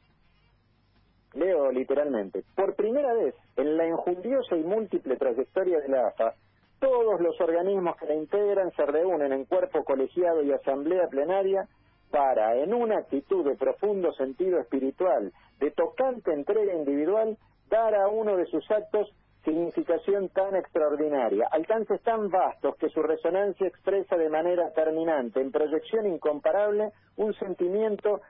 leo 1.35 1.71
literalmente, 1.71 2.45
por 2.55 2.75
primera 2.75 3.13
vez 3.15 3.35
en 3.57 3.77
la 3.77 3.87
enjundiosa 3.87 4.57
y 4.57 4.63
múltiple 4.63 5.17
trayectoria 5.17 5.81
de 5.81 5.89
la 5.89 6.09
AFA, 6.09 6.35
todos 6.81 7.21
los 7.21 7.41
organismos 7.41 7.97
que 7.97 8.07
la 8.07 8.15
integran 8.15 8.73
se 8.73 8.85
reúnen 8.85 9.33
en 9.33 9.45
cuerpo 9.45 9.85
colegiado 9.85 10.43
y 10.43 10.53
asamblea 10.53 11.07
plenaria 11.09 11.69
para, 12.11 12.57
en 12.57 12.75
una 12.75 12.99
actitud 12.99 13.45
de 13.45 13.57
profundo 13.57 14.13
sentido 14.13 14.59
espiritual, 14.59 15.33
de 15.61 15.71
tocante 15.71 16.33
entrega 16.33 16.75
individual, 16.75 17.39
dar 17.71 17.95
a 17.95 18.09
uno 18.09 18.37
de 18.37 18.47
sus 18.47 18.69
actos 18.71 19.13
significación 19.45 20.29
tan 20.29 20.55
extraordinaria, 20.57 21.49
alcances 21.51 22.01
tan 22.03 22.31
vastos 22.31 22.77
que 22.77 22.89
su 22.91 23.03
resonancia 23.03 23.67
expresa 23.67 24.17
de 24.17 24.29
manera 24.29 24.71
terminante, 24.73 25.41
en 25.41 25.51
proyección 25.51 26.07
incomparable, 26.07 26.93
un 27.17 27.35
sentimiento 27.35 28.21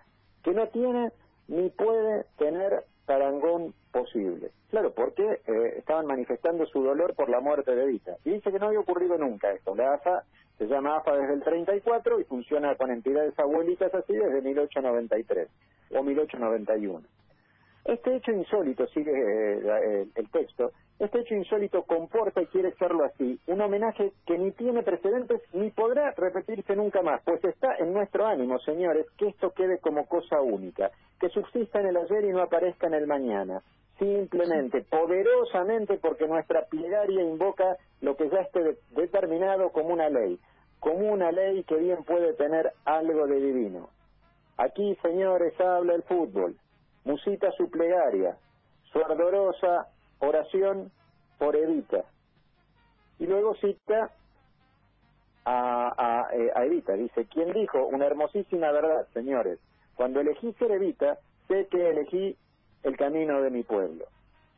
que 0.42 0.52
no 0.52 0.68
tiene 0.68 1.12
ni 1.48 1.68
puede 1.70 2.24
tener 2.38 2.84
parangón 3.06 3.74
posible. 3.92 4.50
Claro, 4.70 4.92
porque 4.94 5.22
eh, 5.22 5.74
estaban 5.78 6.06
manifestando 6.06 6.64
su 6.66 6.82
dolor 6.82 7.14
por 7.14 7.28
la 7.28 7.40
muerte 7.40 7.74
de 7.74 7.82
Evita. 7.82 8.16
Y 8.24 8.30
dice 8.30 8.50
que 8.50 8.58
no 8.58 8.68
había 8.68 8.80
ocurrido 8.80 9.18
nunca 9.18 9.52
esto. 9.52 9.74
La 9.74 9.94
AFA 9.94 10.24
se 10.56 10.66
llama 10.66 10.96
AFA 10.96 11.16
desde 11.16 11.34
el 11.34 11.42
34 11.42 12.20
y 12.20 12.24
funciona 12.24 12.74
con 12.76 12.90
entidades 12.90 13.38
abuelitas 13.38 13.92
así 13.94 14.14
desde 14.14 14.40
1893 14.40 15.48
o 15.90 16.02
1891. 16.02 17.06
Este 17.84 18.14
hecho 18.14 18.30
insólito, 18.30 18.86
sigue 18.88 19.10
eh, 19.12 20.06
el 20.14 20.30
texto, 20.30 20.70
este 21.00 21.18
hecho 21.20 21.34
insólito 21.34 21.82
comporta 21.82 22.40
y 22.40 22.46
quiere 22.46 22.72
serlo 22.74 23.04
así, 23.04 23.40
un 23.48 23.60
homenaje 23.60 24.12
que 24.24 24.38
ni 24.38 24.52
tiene 24.52 24.84
precedentes 24.84 25.42
ni 25.52 25.70
podrá 25.70 26.12
repetirse 26.12 26.76
nunca 26.76 27.02
más, 27.02 27.20
pues 27.24 27.42
está 27.42 27.74
en 27.78 27.92
nuestro 27.92 28.24
ánimo, 28.24 28.60
señores, 28.60 29.06
que 29.18 29.28
esto 29.28 29.50
quede 29.50 29.78
como 29.78 30.06
cosa 30.06 30.40
única, 30.40 30.92
que 31.18 31.28
subsista 31.30 31.80
en 31.80 31.86
el 31.86 31.96
ayer 31.96 32.24
y 32.24 32.30
no 32.30 32.42
aparezca 32.42 32.86
en 32.86 32.94
el 32.94 33.08
mañana. 33.08 33.62
Simplemente, 33.98 34.82
poderosamente, 34.82 35.98
porque 35.98 36.28
nuestra 36.28 36.66
plegaria 36.66 37.22
invoca 37.22 37.76
lo 38.00 38.16
que 38.16 38.28
ya 38.30 38.40
esté 38.42 38.76
determinado 38.90 39.70
como 39.70 39.88
una 39.88 40.08
ley, 40.08 40.38
como 40.78 41.12
una 41.12 41.32
ley 41.32 41.64
que 41.64 41.76
bien 41.76 42.04
puede 42.04 42.32
tener 42.34 42.72
algo 42.84 43.26
de 43.26 43.40
divino. 43.40 43.90
Aquí, 44.56 44.96
señores, 45.02 45.60
habla 45.60 45.94
el 45.94 46.02
fútbol, 46.04 46.56
musita 47.04 47.50
su 47.52 47.70
plegaria, 47.70 48.36
su 48.92 48.98
ardorosa 48.98 49.88
oración 50.18 50.90
por 51.38 51.56
Evita. 51.56 52.04
Y 53.18 53.26
luego 53.26 53.54
cita 53.56 54.10
a, 55.44 55.94
a, 55.96 56.34
eh, 56.34 56.52
Evita, 56.66 56.94
dice, 56.94 57.26
quien 57.26 57.52
dijo 57.52 57.86
una 57.86 58.06
hermosísima 58.06 58.70
verdad, 58.70 59.06
señores, 59.12 59.58
cuando 59.94 60.20
elegí 60.20 60.52
ser 60.54 60.70
Evita, 60.72 61.18
sé 61.48 61.66
que 61.66 61.90
elegí 61.90 62.36
el 62.82 62.96
camino 62.96 63.40
de 63.42 63.50
mi 63.50 63.62
pueblo. 63.62 64.06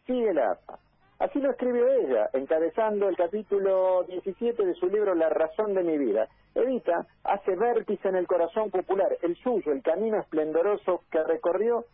Sigue 0.06 0.32
la 0.34 0.52
APA. 0.52 0.78
Así 1.18 1.38
lo 1.38 1.50
escribió 1.50 1.88
ella, 1.88 2.28
encabezando 2.32 3.08
el 3.08 3.16
capítulo 3.16 4.02
17 4.04 4.66
de 4.66 4.74
su 4.74 4.88
libro 4.88 5.14
La 5.14 5.28
razón 5.28 5.74
de 5.74 5.82
mi 5.82 5.96
vida. 5.96 6.28
Evita 6.54 7.06
hace 7.22 7.56
vértice 7.56 8.08
en 8.08 8.16
el 8.16 8.26
corazón 8.26 8.70
popular, 8.70 9.16
el 9.22 9.36
suyo, 9.36 9.72
el 9.72 9.82
camino 9.82 10.18
esplendoroso 10.18 11.02
que 11.10 11.22
recorrió 11.22 11.86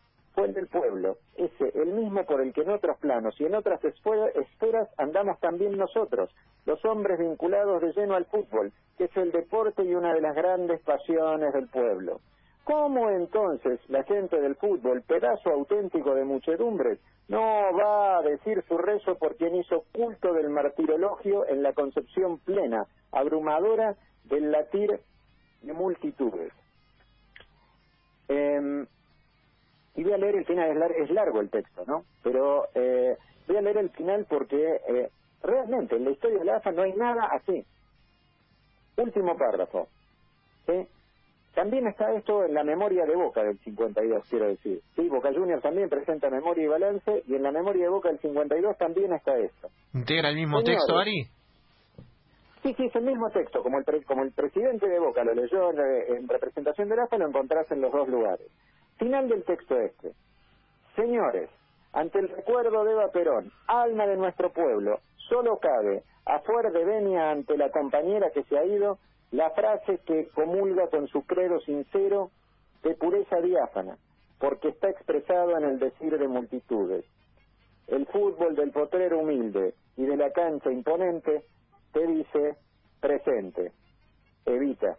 el 0.45 0.55
del 0.55 0.67
pueblo, 0.67 1.19
ese, 1.37 1.71
el 1.75 1.93
mismo 1.93 2.25
por 2.25 2.41
el 2.41 2.53
que 2.53 2.63
en 2.63 2.71
otros 2.71 2.99
planos 2.99 3.39
y 3.41 3.45
en 3.45 3.55
otras 3.55 3.81
esferas 3.85 4.89
andamos 4.99 5.39
también 5.41 5.77
nosotros, 5.77 6.31
los 6.67 6.85
hombres 6.85 7.19
vinculados 7.19 7.81
de 7.83 7.93
lleno 7.93 8.15
al 8.15 8.27
fútbol, 8.27 8.73
que 8.99 9.05
es 9.05 9.17
el 9.17 9.33
deporte 9.33 9.83
y 9.85 9.95
una 9.95 10.15
de 10.15 10.21
las 10.21 10.35
grandes 10.35 10.81
pasiones 10.83 11.53
del 11.53 11.69
pueblo. 11.69 12.21
¿Cómo 12.65 13.11
entonces 13.11 13.81
la 13.89 14.05
gente 14.05 14.41
del 14.41 14.55
fútbol, 14.57 15.03
pedazo 15.03 15.51
auténtico 15.51 16.15
de 16.15 16.25
muchedumbres, 16.25 16.99
no 17.29 17.41
va 17.41 18.19
a 18.19 18.23
decir 18.23 18.63
su 18.69 18.77
rezo 18.77 19.17
por 19.17 19.37
quien 19.37 19.57
hizo 19.57 19.85
culto 19.93 20.33
del 20.33 20.51
martirologio 20.51 21.47
en 21.49 21.63
la 21.63 21.73
concepción 21.73 22.39
plena, 22.39 22.87
abrumadora 23.13 23.97
del 24.25 24.53
latir 24.53 25.01
de 25.63 25.73
multitudes? 25.73 26.53
Eh, 28.29 28.87
y 29.95 30.05
voy 30.05 30.13
a 30.13 30.19
leer 30.19 30.37
el 30.37 30.45
final, 30.45 30.83
es, 30.97 31.11
largo 31.11 31.41
el 31.41 31.51
texto, 31.51 31.85
¿no? 31.87 32.05
Pero 32.23 32.69
eh, 32.75 33.17
voy 33.47 33.57
a 33.57 33.63
leer 33.63 33.79
el 33.79 33.91
final 33.91 34.27
porque 34.29 34.81
eh, 34.89 35.11
realmente 35.43 35.97
en 35.97 36.05
la 36.05 36.11
historia 36.11 36.39
de 36.39 36.45
la 36.45 36.57
AFA 36.57 36.73
no 36.73 36.83
hay 36.83 36.93
nada 36.93 37.29
así. 37.33 37.65
Último 38.97 39.37
párrafo. 39.37 39.89
¿sí? 40.67 40.87
También 41.55 41.87
está 41.89 42.13
esto 42.15 42.45
en 42.45 42.55
la 42.55 42.63
memoria 42.63 43.05
de 43.05 43.17
Boca 43.17 43.43
del 43.43 43.59
52, 43.59 44.25
quiero 44.31 44.47
decir. 44.47 44.81
Sí, 44.95 45.09
Boca 45.09 45.33
Juniors 45.33 45.63
también 45.63 45.89
presenta 45.89 46.31
memoria 46.31 46.65
y 46.65 46.69
balance, 46.69 47.25
y 47.27 47.35
en 47.35 47.43
la 47.43 47.51
memoria 47.51 47.85
de 47.85 47.91
Boca 47.91 48.09
del 48.09 48.21
52 48.21 48.79
también 48.79 49.13
está 49.13 49.37
esto. 49.37 49.69
¿Integra 49.93 50.29
el 50.29 50.37
mismo 50.37 50.63
texto, 50.63 50.97
Ari? 50.97 51.25
Sí, 52.63 52.75
sí, 52.77 52.85
es 52.87 52.95
el 52.95 53.05
mismo 53.05 53.31
texto. 53.31 53.63
Como 53.63 53.79
el, 53.79 54.05
como 54.05 54.23
el 54.23 54.33
presidente 54.33 54.87
de 54.87 55.01
Boca 55.01 55.25
lo 55.25 55.35
leyó 55.35 55.71
en, 55.71 56.17
en 56.17 56.29
representación 56.29 56.89
de 56.89 56.97
la 56.97 57.05
AFA, 57.05 57.19
lo 57.19 57.29
encontrás 57.29 57.71
en 57.73 57.81
los 57.81 57.91
dos 57.91 58.09
lugares. 58.09 58.47
Final 59.01 59.31
del 59.31 59.45
texto 59.45 59.81
este. 59.81 60.13
Señores, 60.95 61.49
ante 61.95 62.19
el 62.19 62.29
recuerdo 62.29 62.85
de 62.85 62.93
Eva 62.93 63.11
Perón, 63.11 63.51
alma 63.67 64.07
de 64.07 64.19
nuestro 64.19 64.53
pueblo, 64.53 65.01
solo 65.31 65.59
cabe, 65.59 66.03
afuera 66.27 66.71
de 66.71 66.85
venia 66.85 67.31
ante 67.31 67.57
la 67.57 67.71
compañera 67.71 68.31
que 68.31 68.43
se 68.45 68.59
ha 68.59 68.65
ido, 68.67 68.99
la 69.31 69.49
frase 69.53 70.01
que 70.05 70.29
comulga 70.35 70.89
con 70.89 71.09
su 71.09 71.25
credo 71.25 71.61
sincero 71.61 72.31
de 72.83 72.95
pureza 72.95 73.41
diáfana, 73.41 73.97
porque 74.39 74.69
está 74.69 74.91
expresado 74.91 75.57
en 75.57 75.65
el 75.65 75.79
decir 75.79 76.19
de 76.19 76.29
multitudes. 76.29 77.07
El 77.87 78.05
fútbol 78.05 78.55
del 78.55 78.71
potrero 78.71 79.21
humilde 79.21 79.73
y 79.97 80.05
de 80.05 80.17
la 80.19 80.31
cancha 80.31 80.71
imponente 80.71 81.43
te 81.95 82.07
dice 82.07 82.57
presente, 83.01 83.73
evita. 84.45 84.99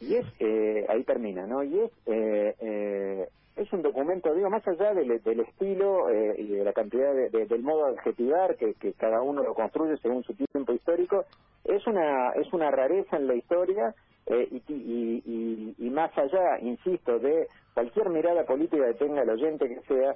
Y 0.00 0.16
es, 0.16 0.26
eh, 0.40 0.86
ahí 0.88 1.04
termina, 1.04 1.46
¿no? 1.46 1.62
Y 1.62 1.78
es, 1.78 1.90
eh, 2.06 2.54
eh, 2.60 3.28
es 3.56 3.70
un 3.72 3.82
documento, 3.82 4.34
digo, 4.34 4.48
más 4.48 4.66
allá 4.66 4.94
del, 4.94 5.10
estilo 5.10 6.08
eh, 6.08 6.34
y 6.38 6.46
de 6.48 6.64
la 6.64 6.72
cantidad 6.72 7.12
de, 7.14 7.28
del 7.28 7.62
modo 7.62 7.86
de 7.86 7.98
adjetivar 7.98 8.56
que, 8.56 8.74
que 8.74 8.94
cada 8.94 9.20
uno 9.20 9.42
lo 9.42 9.54
construye 9.54 9.98
según 9.98 10.22
su 10.24 10.34
tiempo 10.34 10.72
histórico, 10.72 11.26
es 11.64 11.86
una, 11.86 12.30
es 12.30 12.50
una 12.54 12.70
rareza 12.70 13.18
en 13.18 13.26
la 13.26 13.34
historia 13.34 13.94
eh, 14.26 14.48
y, 14.50 14.62
y, 14.72 15.22
y, 15.26 15.74
y 15.86 15.90
más 15.90 16.16
allá, 16.16 16.58
insisto, 16.60 17.18
de 17.18 17.48
cualquier 17.74 18.08
mirada 18.08 18.44
política 18.44 18.86
que 18.86 19.04
tenga 19.04 19.22
el 19.22 19.30
oyente 19.30 19.68
que 19.68 19.80
sea, 19.82 20.14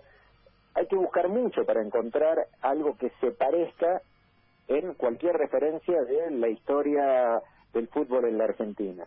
hay 0.75 0.87
que 0.87 0.97
buscar 0.97 1.29
mucho 1.29 1.65
para 1.67 1.83
encontrar 1.83 2.47
algo 2.63 2.97
que 2.97 3.11
se 3.21 3.31
parezca 3.31 4.01
en 4.69 4.95
cualquier 4.95 5.37
referencia 5.37 6.03
de 6.03 6.31
la 6.31 6.49
historia 6.49 7.43
del 7.75 7.89
fútbol 7.89 8.25
en 8.25 8.39
la 8.39 8.45
Argentina. 8.45 9.05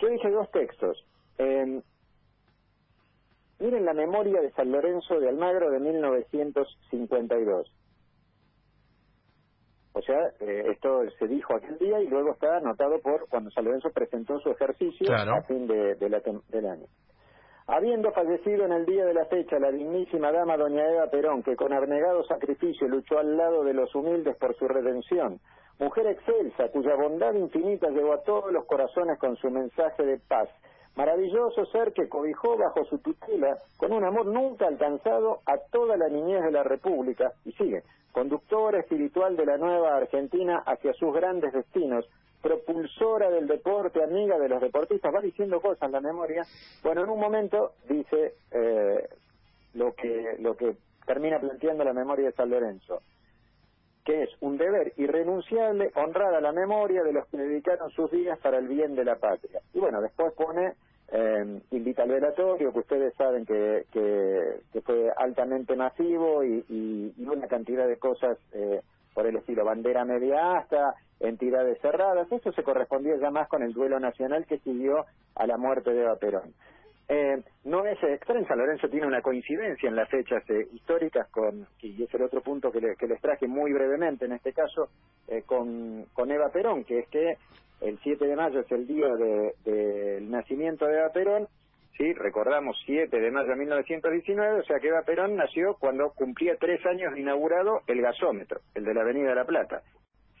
Yo 0.00 0.08
dije 0.08 0.30
dos 0.30 0.50
textos. 0.50 1.04
Eh, 1.38 1.82
miren 3.58 3.84
la 3.84 3.94
memoria 3.94 4.40
de 4.40 4.50
San 4.52 4.72
Lorenzo 4.72 5.20
de 5.20 5.28
Almagro 5.28 5.70
de 5.70 5.78
1952. 5.80 7.70
O 9.92 10.02
sea, 10.02 10.32
eh, 10.40 10.64
esto 10.70 11.02
se 11.18 11.26
dijo 11.26 11.54
aquel 11.54 11.76
día 11.78 12.00
y 12.00 12.06
luego 12.06 12.32
está 12.32 12.56
anotado 12.56 13.00
por 13.00 13.28
cuando 13.28 13.50
San 13.50 13.64
Lorenzo 13.64 13.90
presentó 13.90 14.38
su 14.40 14.50
ejercicio 14.50 15.12
a 15.12 15.42
fin 15.42 15.66
de, 15.66 15.96
del 15.96 16.66
año. 16.66 16.86
Habiendo 17.66 18.10
fallecido 18.12 18.64
en 18.64 18.72
el 18.72 18.86
día 18.86 19.04
de 19.04 19.14
la 19.14 19.26
fecha 19.26 19.58
la 19.58 19.70
dignísima 19.70 20.32
dama 20.32 20.56
doña 20.56 20.88
Eva 20.90 21.10
Perón, 21.10 21.42
que 21.42 21.56
con 21.56 21.72
abnegado 21.72 22.24
sacrificio 22.24 22.88
luchó 22.88 23.18
al 23.18 23.36
lado 23.36 23.62
de 23.64 23.74
los 23.74 23.94
humildes 23.94 24.36
por 24.36 24.56
su 24.56 24.66
redención, 24.66 25.40
mujer 25.80 26.06
excelsa, 26.06 26.68
cuya 26.68 26.94
bondad 26.94 27.34
infinita 27.34 27.88
llegó 27.88 28.12
a 28.12 28.22
todos 28.22 28.52
los 28.52 28.66
corazones 28.66 29.18
con 29.18 29.36
su 29.36 29.50
mensaje 29.50 30.04
de 30.04 30.18
paz. 30.18 30.48
Maravilloso 30.94 31.64
ser 31.66 31.92
que 31.92 32.08
cobijó 32.08 32.56
bajo 32.58 32.84
su 32.84 32.98
tutela, 32.98 33.56
con 33.78 33.92
un 33.92 34.04
amor 34.04 34.26
nunca 34.26 34.66
alcanzado, 34.66 35.40
a 35.46 35.56
toda 35.72 35.96
la 35.96 36.08
niñez 36.08 36.44
de 36.44 36.50
la 36.52 36.62
República, 36.62 37.32
y 37.46 37.52
sigue, 37.52 37.82
conductora 38.12 38.80
espiritual 38.80 39.36
de 39.36 39.46
la 39.46 39.56
nueva 39.56 39.96
Argentina 39.96 40.62
hacia 40.66 40.92
sus 40.92 41.14
grandes 41.14 41.52
destinos, 41.52 42.06
propulsora 42.42 43.30
del 43.30 43.46
deporte, 43.46 44.02
amiga 44.02 44.38
de 44.38 44.48
los 44.48 44.60
deportistas, 44.60 45.14
va 45.14 45.20
diciendo 45.20 45.60
cosas 45.60 45.82
en 45.82 45.92
la 45.92 46.00
memoria. 46.00 46.44
Bueno, 46.82 47.04
en 47.04 47.10
un 47.10 47.20
momento 47.20 47.72
dice 47.88 48.34
eh, 48.50 49.08
lo 49.74 49.94
que 49.94 50.36
lo 50.38 50.56
que 50.56 50.74
termina 51.06 51.38
planteando 51.38 51.84
la 51.84 51.92
memoria 51.92 52.26
de 52.26 52.32
San 52.32 52.50
Lorenzo, 52.50 53.00
que 54.10 54.24
es 54.24 54.30
un 54.40 54.58
deber 54.58 54.92
irrenunciable 54.96 55.92
honrar 55.94 56.34
a 56.34 56.40
la 56.40 56.50
memoria 56.50 57.04
de 57.04 57.12
los 57.12 57.28
que 57.28 57.36
dedicaron 57.36 57.92
sus 57.92 58.10
días 58.10 58.36
para 58.40 58.58
el 58.58 58.66
bien 58.66 58.96
de 58.96 59.04
la 59.04 59.14
patria. 59.14 59.60
Y 59.72 59.78
bueno, 59.78 60.00
después 60.00 60.32
pone 60.32 60.72
eh, 61.12 61.60
invita 61.70 62.02
al 62.02 62.08
velatorio, 62.08 62.72
que 62.72 62.78
ustedes 62.80 63.14
saben 63.14 63.46
que, 63.46 63.86
que, 63.92 64.80
fue 64.80 65.12
altamente 65.16 65.76
masivo 65.76 66.42
y, 66.42 66.64
y, 66.68 67.24
una 67.24 67.46
cantidad 67.46 67.86
de 67.86 67.98
cosas 67.98 68.36
eh, 68.52 68.80
por 69.14 69.28
el 69.28 69.36
estilo 69.36 69.64
bandera 69.64 70.04
media 70.04 70.58
hasta 70.58 70.96
entidades 71.20 71.80
cerradas. 71.80 72.32
Eso 72.32 72.50
se 72.50 72.64
correspondía 72.64 73.14
ya 73.16 73.30
más 73.30 73.46
con 73.46 73.62
el 73.62 73.72
duelo 73.72 74.00
nacional 74.00 74.44
que 74.44 74.58
siguió 74.58 75.06
a 75.36 75.46
la 75.46 75.56
muerte 75.56 75.92
de 75.92 76.02
Eva 76.02 76.16
Perón. 76.16 76.52
Eh, 77.12 77.42
no 77.64 77.84
es 77.86 78.00
extraño, 78.04 78.46
San 78.46 78.58
Lorenzo 78.58 78.88
tiene 78.88 79.04
una 79.04 79.20
coincidencia 79.20 79.88
en 79.88 79.96
las 79.96 80.08
fechas 80.08 80.48
eh, 80.48 80.68
históricas 80.72 81.28
con, 81.32 81.66
y 81.82 82.04
es 82.04 82.14
el 82.14 82.22
otro 82.22 82.40
punto 82.40 82.70
que, 82.70 82.78
que 82.96 83.08
les 83.08 83.20
traje 83.20 83.48
muy 83.48 83.72
brevemente 83.72 84.26
en 84.26 84.32
este 84.32 84.52
caso, 84.52 84.90
eh, 85.26 85.42
con, 85.44 86.04
con 86.12 86.30
Eva 86.30 86.50
Perón, 86.52 86.84
que 86.84 87.00
es 87.00 87.08
que 87.08 87.34
el 87.80 87.98
7 88.04 88.24
de 88.24 88.36
mayo 88.36 88.60
es 88.60 88.70
el 88.70 88.86
día 88.86 89.08
del 89.08 89.52
de, 89.64 90.20
nacimiento 90.20 90.86
de 90.86 90.98
Eva 90.98 91.08
Perón, 91.08 91.48
sí, 91.98 92.12
recordamos 92.12 92.80
7 92.86 93.18
de 93.18 93.30
mayo 93.32 93.48
de 93.48 93.56
1919, 93.56 94.60
o 94.60 94.62
sea 94.62 94.78
que 94.78 94.86
Eva 94.86 95.02
Perón 95.02 95.34
nació 95.34 95.74
cuando 95.80 96.12
cumplía 96.12 96.54
tres 96.60 96.78
años 96.86 97.12
de 97.12 97.22
inaugurado 97.22 97.80
el 97.88 98.02
gasómetro, 98.02 98.60
el 98.76 98.84
de 98.84 98.94
la 98.94 99.00
Avenida 99.00 99.30
de 99.30 99.34
la 99.34 99.46
Plata, 99.46 99.82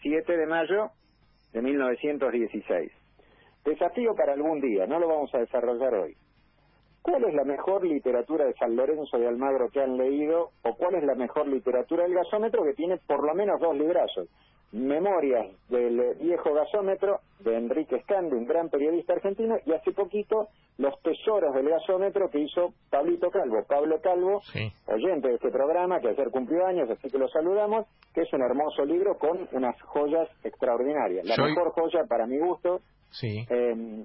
7 0.02 0.36
de 0.36 0.46
mayo 0.46 0.90
de 1.52 1.62
1916. 1.62 2.92
Desafío 3.64 4.14
para 4.14 4.34
algún 4.34 4.60
día, 4.60 4.86
no 4.86 5.00
lo 5.00 5.08
vamos 5.08 5.34
a 5.34 5.38
desarrollar 5.38 5.94
hoy. 5.94 6.16
¿Cuál 7.02 7.24
es 7.24 7.34
la 7.34 7.44
mejor 7.44 7.84
literatura 7.84 8.44
de 8.44 8.54
San 8.54 8.76
Lorenzo 8.76 9.18
de 9.18 9.26
Almagro 9.26 9.70
que 9.70 9.80
han 9.80 9.96
leído 9.96 10.50
o 10.62 10.74
cuál 10.74 10.96
es 10.96 11.04
la 11.04 11.14
mejor 11.14 11.48
literatura 11.48 12.02
del 12.02 12.14
gasómetro 12.14 12.62
que 12.62 12.74
tiene 12.74 12.98
por 12.98 13.24
lo 13.24 13.34
menos 13.34 13.58
dos 13.60 13.74
librazos? 13.76 14.28
Memorias 14.72 15.48
del 15.68 16.14
viejo 16.20 16.54
gasómetro 16.54 17.20
de 17.40 17.56
Enrique 17.56 18.00
Scandi, 18.02 18.36
un 18.36 18.46
gran 18.46 18.68
periodista 18.68 19.14
argentino, 19.14 19.56
y 19.66 19.72
hace 19.72 19.90
poquito 19.90 20.48
Los 20.78 20.94
tesoros 21.02 21.52
del 21.54 21.68
gasómetro 21.68 22.30
que 22.30 22.38
hizo 22.38 22.72
Pablito 22.88 23.30
Calvo, 23.30 23.64
Pablo 23.68 24.00
Calvo, 24.00 24.40
oyente 24.86 25.28
de 25.28 25.34
este 25.34 25.50
programa, 25.50 26.00
que 26.00 26.08
ayer 26.08 26.30
cumplió 26.30 26.64
años, 26.64 26.88
así 26.88 27.10
que 27.10 27.18
lo 27.18 27.28
saludamos, 27.28 27.86
que 28.14 28.22
es 28.22 28.32
un 28.32 28.42
hermoso 28.42 28.84
libro 28.84 29.18
con 29.18 29.48
unas 29.52 29.78
joyas 29.82 30.28
extraordinarias. 30.44 31.26
La 31.26 31.36
mejor 31.36 31.72
joya, 31.72 32.04
para 32.08 32.26
mi 32.26 32.38
gusto, 32.38 32.80
eh, 33.22 34.04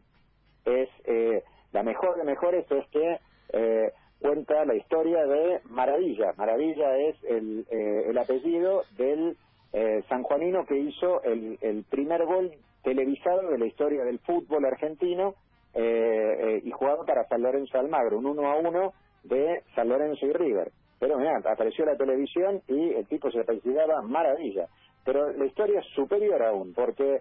es 0.65 0.89
eh, 1.05 1.43
la 1.75 1.83
mejor 1.83 2.15
de 2.15 2.23
mejores, 2.23 2.65
es 2.71 2.87
que 2.87 3.19
eh, 3.51 3.91
cuenta 4.19 4.63
la 4.63 4.75
historia 4.75 5.25
de 5.25 5.59
Maravilla. 5.65 6.33
Maravilla 6.37 6.97
es 6.97 7.15
el, 7.25 7.65
el 7.69 8.17
apellido 8.17 8.83
del 8.97 9.35
eh, 9.77 10.03
sanjuanino 10.07 10.65
que 10.65 10.77
hizo 10.77 11.21
el, 11.23 11.83
primer 11.89 12.25
gol 12.25 12.49
televisado 12.81 13.49
de 13.49 13.57
la 13.57 13.65
historia 13.65 14.05
del 14.05 14.19
fútbol 14.19 14.63
argentino 14.63 15.35
eh, 15.73 16.37
eh, 16.39 16.61
y 16.63 16.71
jugado 16.71 17.05
para 17.05 17.27
San 17.27 17.41
Lorenzo 17.41 17.77
Almagro, 17.77 18.19
un 18.19 18.25
uno 18.25 18.49
a 18.49 18.55
uno 18.55 18.93
de 19.23 19.63
San 19.75 19.89
Lorenzo 19.89 20.27
y 20.27 20.31
River. 20.31 20.71
Pero 20.97 21.17
mira, 21.17 21.41
apareció 21.43 21.83
la 21.83 21.97
televisión 21.97 22.61
y 22.69 22.93
el 22.93 23.05
tipo 23.07 23.29
se 23.31 23.41
apellidaba 23.41 24.01
Maravilla. 24.01 24.69
Pero 25.03 25.33
la 25.33 25.45
historia 25.45 25.81
es 25.81 25.87
superior 25.87 26.41
aún, 26.41 26.73
porque 26.73 27.19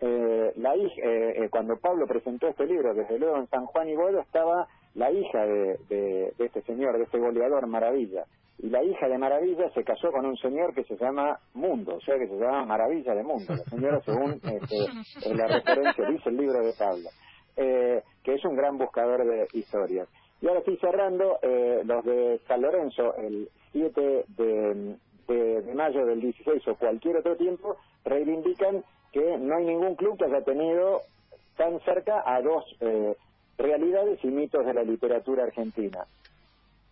eh, 0.00 0.52
la 0.56 0.76
hija, 0.76 1.02
eh, 1.02 1.48
cuando 1.50 1.76
Pablo 1.76 2.06
presentó 2.06 2.48
este 2.48 2.66
libro, 2.66 2.94
desde 2.94 3.18
luego 3.18 3.36
en 3.36 3.46
San 3.48 3.66
Juan 3.66 3.88
y 3.88 3.96
Boedo, 3.96 4.20
estaba 4.20 4.66
la 4.94 5.10
hija 5.10 5.46
de, 5.46 5.78
de, 5.88 6.32
de, 6.36 6.44
este 6.46 6.62
señor, 6.62 6.96
de 6.96 7.04
este 7.04 7.18
goleador 7.18 7.66
Maravilla. 7.66 8.24
Y 8.62 8.68
la 8.68 8.82
hija 8.82 9.08
de 9.08 9.16
Maravilla 9.16 9.70
se 9.70 9.84
casó 9.84 10.10
con 10.10 10.26
un 10.26 10.36
señor 10.36 10.74
que 10.74 10.84
se 10.84 10.96
llama 10.96 11.38
Mundo, 11.54 11.96
o 11.96 12.00
sea 12.00 12.18
que 12.18 12.28
se 12.28 12.36
llama 12.36 12.66
Maravilla 12.66 13.14
de 13.14 13.22
Mundo, 13.22 13.54
la 13.54 13.64
señora 13.64 14.00
según 14.04 14.32
este, 14.42 15.34
la 15.34 15.46
referencia 15.46 16.04
dice 16.10 16.28
el 16.28 16.36
libro 16.36 16.60
de 16.62 16.72
Pablo, 16.78 17.08
eh, 17.56 18.02
que 18.22 18.34
es 18.34 18.44
un 18.44 18.56
gran 18.56 18.76
buscador 18.76 19.24
de 19.24 19.48
historias. 19.54 20.08
Y 20.42 20.48
ahora 20.48 20.60
estoy 20.60 20.76
cerrando, 20.78 21.38
eh, 21.42 21.82
los 21.84 22.04
de 22.04 22.40
San 22.46 22.62
Lorenzo, 22.62 23.14
el 23.16 23.48
7 23.72 24.24
de, 24.28 24.96
de, 25.28 25.74
mayo 25.74 26.04
del 26.04 26.20
16 26.20 26.66
o 26.68 26.74
cualquier 26.76 27.18
otro 27.18 27.36
tiempo, 27.36 27.76
reivindican 28.04 28.82
que 29.12 29.38
no 29.38 29.56
hay 29.56 29.64
ningún 29.64 29.96
club 29.96 30.18
que 30.18 30.26
haya 30.26 30.42
tenido 30.42 31.02
tan 31.56 31.80
cerca 31.80 32.22
a 32.24 32.40
dos 32.40 32.64
eh, 32.80 33.16
realidades 33.58 34.22
y 34.24 34.28
mitos 34.28 34.64
de 34.64 34.74
la 34.74 34.82
literatura 34.82 35.44
argentina. 35.44 36.04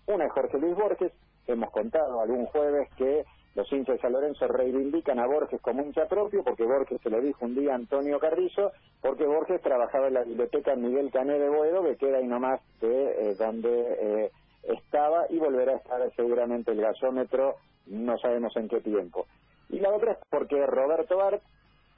Una 0.06 0.26
es 0.26 0.32
Jorge 0.32 0.58
Luis 0.58 0.76
Borges, 0.76 1.12
hemos 1.46 1.70
contado 1.70 2.20
algún 2.20 2.46
jueves 2.46 2.88
que 2.96 3.24
los 3.54 3.72
hinchas 3.72 3.96
de 3.96 4.02
San 4.02 4.12
Lorenzo 4.12 4.46
reivindican 4.46 5.18
a 5.18 5.26
Borges 5.26 5.60
como 5.60 5.82
hincha 5.82 6.06
propio, 6.06 6.44
porque 6.44 6.64
Borges 6.64 7.00
se 7.02 7.10
lo 7.10 7.20
dijo 7.20 7.44
un 7.44 7.54
día 7.54 7.72
a 7.72 7.76
Antonio 7.76 8.20
Carrizo, 8.20 8.72
porque 9.00 9.26
Borges 9.26 9.60
trabajaba 9.62 10.08
en 10.08 10.14
la 10.14 10.22
biblioteca 10.22 10.76
Miguel 10.76 11.10
Cané 11.10 11.38
de 11.38 11.48
Boedo, 11.48 11.82
que 11.82 11.96
queda 11.96 12.18
ahí 12.18 12.26
nomás 12.26 12.60
de 12.80 13.30
eh, 13.30 13.34
donde 13.34 13.96
eh, 14.00 14.30
estaba 14.62 15.26
y 15.30 15.38
volverá 15.38 15.72
a 15.72 15.76
estar 15.76 16.14
seguramente 16.14 16.70
el 16.70 16.80
gasómetro, 16.80 17.56
no 17.86 18.16
sabemos 18.18 18.54
en 18.56 18.68
qué 18.68 18.80
tiempo. 18.80 19.26
Y 19.70 19.80
la 19.80 19.92
otra 19.92 20.12
es 20.12 20.18
porque 20.30 20.64
Roberto 20.66 21.16
Bart 21.16 21.42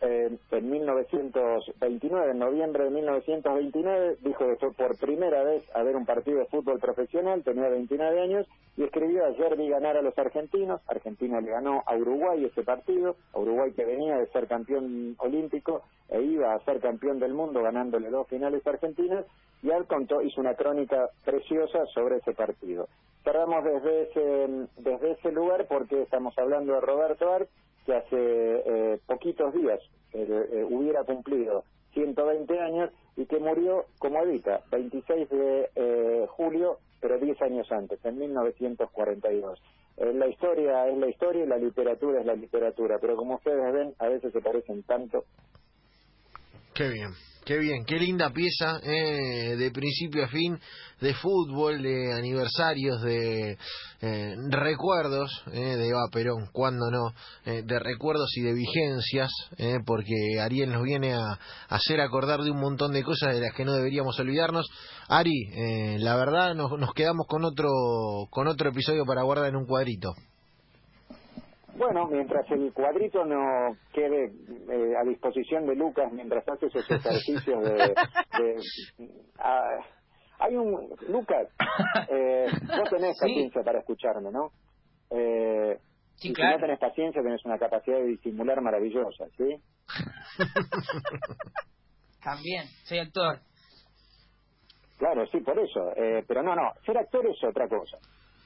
eh, 0.03 0.39
en 0.51 0.71
1929, 0.71 2.31
en 2.31 2.39
noviembre 2.39 2.85
de 2.85 2.91
1929, 2.91 4.17
dijo 4.23 4.47
que 4.47 4.57
fue 4.57 4.73
por 4.73 4.97
primera 4.99 5.43
vez 5.43 5.63
a 5.75 5.83
ver 5.83 5.97
un 5.97 6.07
partido 6.07 6.39
de 6.39 6.47
fútbol 6.47 6.79
profesional, 6.79 7.43
tenía 7.45 7.69
29 7.69 8.21
años, 8.21 8.47
y 8.77 8.85
escribió, 8.85 9.27
ayer 9.27 9.57
vi 9.57 9.69
ganar 9.69 9.99
a 9.99 10.03
los 10.03 10.17
argentinos, 10.19 10.81
Argentina 10.89 11.41
le 11.41 11.51
ganó 11.51 11.83
a 11.85 11.97
Uruguay 11.97 12.45
ese 12.45 12.63
partido, 12.63 13.17
Uruguay 13.35 13.73
que 13.73 13.85
venía 13.85 14.17
de 14.17 14.27
ser 14.29 14.47
campeón 14.47 15.17
olímpico 15.19 15.83
e 16.09 16.23
iba 16.23 16.55
a 16.55 16.65
ser 16.65 16.81
campeón 16.81 17.19
del 17.19 17.35
mundo 17.35 17.63
ganándole 17.63 18.09
dos 18.09 18.27
finales 18.29 18.67
argentinas, 18.67 19.27
y 19.63 19.71
él 19.71 19.85
contó, 19.87 20.23
hizo 20.23 20.41
una 20.41 20.55
crónica 20.55 21.11
preciosa 21.25 21.85
sobre 21.93 22.17
ese 22.17 22.33
partido. 22.33 22.89
Cerramos 23.23 23.63
desde 23.65 24.03
ese, 24.03 24.69
desde 24.79 25.11
ese 25.11 25.31
lugar 25.31 25.67
porque 25.69 26.01
estamos 26.01 26.37
hablando 26.39 26.73
de 26.73 26.81
Roberto 26.81 27.31
Art, 27.31 27.51
que 27.85 27.95
hace 27.95 28.17
eh, 28.17 28.99
poquitos 29.07 29.55
días 29.55 29.81
eh, 30.13 30.27
eh, 30.53 30.65
hubiera 30.69 31.05
cumplido 31.05 31.65
120 31.95 32.61
años 32.61 32.91
y 33.17 33.27
que 33.27 33.39
murió 33.39 33.87
como 33.99 34.23
Evita, 34.23 34.63
26 34.71 35.29
de 35.29 36.27
julio, 36.29 36.79
pero 37.01 37.19
10 37.19 37.43
años 37.43 37.71
antes, 37.73 38.03
en 38.05 38.19
1942. 38.19 39.61
la 39.97 40.29
historia 40.29 40.89
es 40.89 40.97
la 40.97 41.09
historia 41.09 41.45
y 41.45 41.49
la 41.49 41.59
literatura 41.59 42.21
es 42.21 42.27
la 42.27 42.35
literatura, 42.35 42.99
pero 43.01 43.17
como 43.17 43.35
ustedes 43.35 43.73
ven, 43.73 43.95
a 43.99 44.09
veces 44.09 44.33
se 44.33 44.41
parecen 44.41 44.85
tanto. 44.85 45.25
Qué 46.73 46.89
bien. 46.89 47.11
Qué 47.45 47.59
bien, 47.59 47.85
qué 47.87 47.99
linda 47.99 48.31
pieza 48.31 48.81
eh, 48.83 49.57
de 49.57 49.71
principio 49.71 50.25
a 50.25 50.29
fin 50.29 50.59
de 51.01 51.15
fútbol, 51.15 51.83
de 51.83 52.13
aniversarios, 52.13 53.01
de 53.01 53.57
eh, 54.03 54.35
recuerdos 54.51 55.31
eh, 55.51 55.77
de 55.77 55.89
Eva 55.89 56.07
Perón, 56.13 56.49
cuando 56.53 56.91
no, 56.91 57.15
de 57.45 57.79
recuerdos 57.79 58.31
y 58.37 58.43
de 58.43 58.53
vigencias, 58.53 59.31
porque 59.87 60.39
Ariel 60.39 60.71
nos 60.71 60.83
viene 60.83 61.15
a, 61.15 61.39
hacer 61.69 62.03
acordar 62.03 62.43
de 62.43 62.51
un 62.51 62.61
montón 62.61 62.93
de 62.93 63.03
cosas 63.03 63.35
de 63.35 63.41
las 63.41 63.55
que 63.55 63.65
no 63.65 63.73
deberíamos 63.73 64.21
olvidarnos. 64.21 64.69
Ari, 65.09 65.99
la 65.99 66.17
verdad 66.17 66.55
nos, 66.55 66.79
nos 66.79 66.93
quedamos 66.93 67.27
con 67.27 67.45
otro, 67.45 67.71
con 68.31 68.49
otro 68.49 68.69
episodio 68.69 69.07
para 69.07 69.23
guardar 69.23 69.49
en 69.49 69.57
un 69.57 69.67
cuadrito. 69.67 70.13
Bueno, 71.77 72.07
mientras 72.07 72.51
el 72.51 72.73
cuadrito 72.73 73.25
no 73.25 73.77
quede 73.93 74.27
eh, 74.27 74.93
a 75.01 75.05
disposición 75.09 75.67
de 75.67 75.75
Lucas 75.77 76.13
mientras 76.13 76.47
hace 76.49 76.67
esos 76.67 76.91
ejercicios 76.91 77.63
de... 77.63 77.95
Ah, 79.39 79.79
hay 80.41 80.57
un... 80.57 80.89
Lucas, 81.09 81.49
eh, 82.09 82.47
vos 82.67 82.91
tenés 82.91 83.19
paciencia 83.21 83.63
para 83.63 83.81
escucharme, 83.81 84.31
¿no? 84.31 84.51
Eh, 85.11 85.79
sí, 86.15 86.33
Si 86.35 86.43
no 86.43 86.59
tenés 86.59 86.79
paciencia, 86.79 87.23
tenés 87.23 87.45
una 87.45 87.59
capacidad 87.59 87.99
de 87.99 88.07
disimular 88.07 88.61
maravillosa, 88.61 89.27
¿sí? 89.37 89.57
También, 92.23 92.67
soy 92.85 92.99
actor. 92.99 93.41
Claro, 94.99 95.27
sí, 95.29 95.41
por 95.41 95.59
eso. 95.59 95.93
Eh, 95.97 96.25
pero 96.29 96.43
no, 96.43 96.55
no, 96.55 96.73
ser 96.85 96.99
actor 96.99 97.27
es 97.27 97.43
otra 97.43 97.67
cosa. 97.69 97.97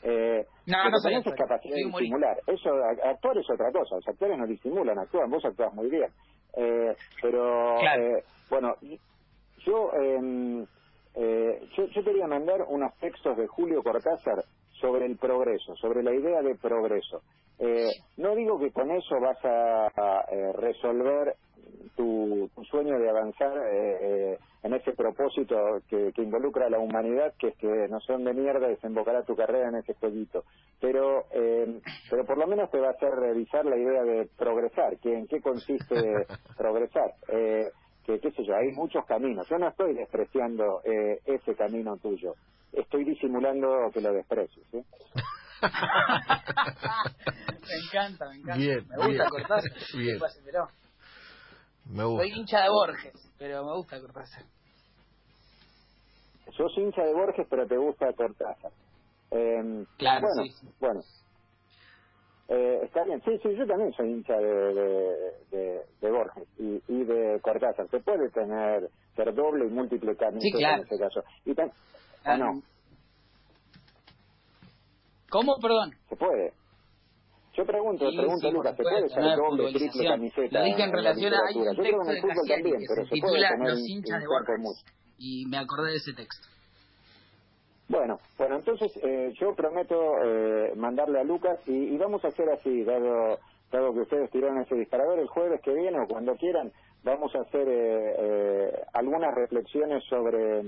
Eh, 0.06 0.46
no, 0.66 0.90
no 0.90 1.00
tenés 1.02 1.24
capacidad 1.24 1.76
de 1.76 1.84
disimular. 1.84 2.36
Eso, 2.46 2.70
actuar 3.02 3.38
es 3.38 3.50
otra 3.50 3.72
cosa. 3.72 3.96
Los 3.96 4.08
actores 4.08 4.38
no 4.38 4.46
disimulan, 4.46 4.98
actúan. 4.98 5.30
Vos 5.30 5.44
actúas 5.44 5.72
muy 5.72 5.88
bien. 5.88 6.10
Eh, 6.56 6.94
pero, 7.22 7.78
eh, 7.80 8.22
bueno, 8.50 8.74
yo, 9.64 9.90
em, 9.94 10.62
eh, 11.14 11.68
yo, 11.76 11.86
yo 11.86 12.04
quería 12.04 12.26
mandar 12.26 12.62
unos 12.68 12.94
textos 12.98 13.36
de 13.36 13.46
Julio 13.46 13.82
Cortázar 13.82 14.44
sobre 14.80 15.06
el 15.06 15.16
progreso, 15.16 15.74
sobre 15.76 16.02
la 16.02 16.14
idea 16.14 16.42
de 16.42 16.54
progreso. 16.56 17.22
Eh, 17.58 17.90
no 18.16 18.34
digo 18.34 18.58
que 18.58 18.72
con 18.72 18.90
eso 18.90 19.20
vas 19.20 19.42
a, 19.44 19.86
a 19.86 20.24
eh, 20.30 20.52
resolver 20.54 21.36
tu, 21.96 22.50
sueño 22.70 22.98
de 22.98 23.08
avanzar 23.08 23.56
eh, 23.56 23.98
eh, 24.00 24.38
en 24.62 24.74
ese 24.74 24.92
propósito 24.92 25.56
que, 25.88 26.12
involucra 26.16 26.66
a 26.66 26.70
la 26.70 26.78
humanidad, 26.78 27.34
que 27.38 27.48
es 27.48 27.56
que 27.56 27.88
no 27.88 28.00
sé 28.00 28.12
dónde 28.12 28.32
mierda 28.32 28.68
desembocará 28.68 29.22
tu 29.22 29.36
carrera 29.36 29.68
en 29.68 29.76
ese 29.76 29.94
jueguito. 29.94 30.44
Pero, 30.80 31.24
eh, 31.32 31.80
pero 32.10 32.24
por 32.24 32.38
lo 32.38 32.46
menos 32.46 32.70
te 32.70 32.80
va 32.80 32.88
a 32.88 32.92
hacer 32.92 33.10
revisar 33.10 33.64
la 33.64 33.76
idea 33.76 34.02
de 34.02 34.28
progresar, 34.36 34.98
que 34.98 35.12
en 35.12 35.26
qué 35.26 35.40
consiste 35.40 35.94
progresar. 36.56 37.14
Que 38.04 38.20
qué 38.20 38.30
sé 38.32 38.44
yo, 38.44 38.54
hay 38.54 38.70
muchos 38.72 39.04
caminos. 39.06 39.48
Yo 39.48 39.58
no 39.58 39.68
estoy 39.68 39.94
despreciando 39.94 40.82
eh, 40.84 41.20
ese 41.24 41.54
camino 41.54 41.96
tuyo. 41.96 42.34
Estoy 42.72 43.04
disimulando 43.04 43.90
que 43.92 44.00
lo 44.00 44.12
desprecio. 44.12 44.62
¿sí? 44.70 44.78
me 47.62 47.76
encanta, 47.86 48.28
me 48.28 48.36
encanta. 48.36 48.56
Bien, 48.56 48.86
me 48.88 49.06
gusta 49.06 49.28
Cortázar. 49.30 49.72
Bien. 49.94 50.18
Me 51.86 52.04
gusta. 52.04 52.22
Soy 52.22 52.32
hincha 52.32 52.62
de 52.62 52.68
Borges, 52.70 53.32
pero 53.38 53.64
me 53.64 53.72
gusta 53.76 54.00
Cortázar. 54.00 54.44
Sos 56.56 56.76
hincha 56.76 57.02
de 57.02 57.12
Borges, 57.14 57.46
pero 57.48 57.66
te 57.66 57.76
gusta 57.76 58.12
Cortázar. 58.12 58.72
Eh, 59.30 59.86
claro, 59.96 60.26
bueno, 60.34 60.52
sí. 60.52 60.68
Bueno, 60.78 61.00
eh, 62.48 62.80
está 62.82 63.04
bien, 63.04 63.22
sí, 63.24 63.38
sí, 63.42 63.56
yo 63.56 63.66
también 63.66 63.92
soy 63.92 64.10
hincha 64.10 64.36
de, 64.36 65.82
de, 66.00 66.10
Borges 66.10 66.46
y, 66.58 66.82
y, 66.88 67.04
de 67.04 67.40
Cortázar. 67.40 67.88
Se 67.88 68.00
puede 68.00 68.28
tener 68.30 68.90
ser 69.16 69.34
doble 69.34 69.66
y 69.66 69.70
múltiple 69.70 70.14
camino 70.16 70.58
en 70.58 70.80
ese 70.80 70.98
caso. 70.98 71.22
Y 71.46 71.54
ah, 72.24 72.36
no? 72.36 72.62
¿Cómo? 75.30 75.56
Perdón. 75.60 75.90
Se 76.08 76.16
puede. 76.16 76.52
Yo 77.56 77.64
pregunto, 77.64 78.10
pregunto, 78.14 78.50
Lucas, 78.50 78.76
¿se 78.76 78.82
puede 78.82 79.08
ser 79.08 79.36
doble, 79.36 79.72
triple 79.72 80.04
camiseta? 80.04 80.58
Lo 80.58 80.64
dije 80.64 80.82
en 80.82 80.92
relación 80.92 81.34
a 81.34 81.38
hay 81.48 81.56
un 81.56 81.76
texto 81.76 82.10
de 82.10 82.20
Cassiari 82.20 82.72
que 82.72 82.78
se 82.78 83.04
titula 83.10 83.56
Los 83.58 83.88
hinchas 83.88 84.20
de 84.20 84.26
Borges. 84.26 84.84
Y 85.18 85.46
me 85.46 85.58
acordé 85.58 85.92
de 85.92 85.96
ese 85.96 86.12
texto. 86.12 86.53
Bueno, 87.88 88.18
bueno, 88.38 88.56
entonces 88.56 88.98
eh, 89.02 89.32
yo 89.38 89.54
prometo 89.54 90.16
eh, 90.24 90.72
mandarle 90.74 91.20
a 91.20 91.24
Lucas 91.24 91.58
y, 91.66 91.96
vamos 91.98 92.24
a 92.24 92.28
hacer 92.28 92.48
así, 92.48 92.82
dado, 92.82 93.38
dado 93.70 93.92
que 93.92 94.00
ustedes 94.00 94.30
tiraron 94.30 94.62
ese 94.62 94.74
disparador 94.74 95.18
el 95.18 95.28
jueves 95.28 95.60
que 95.60 95.74
viene 95.74 96.00
o 96.00 96.06
cuando 96.06 96.34
quieran, 96.36 96.72
vamos 97.02 97.34
a 97.34 97.40
hacer 97.40 97.66
eh, 97.68 98.72
algunas 98.94 99.34
reflexiones 99.34 100.02
sobre 100.04 100.62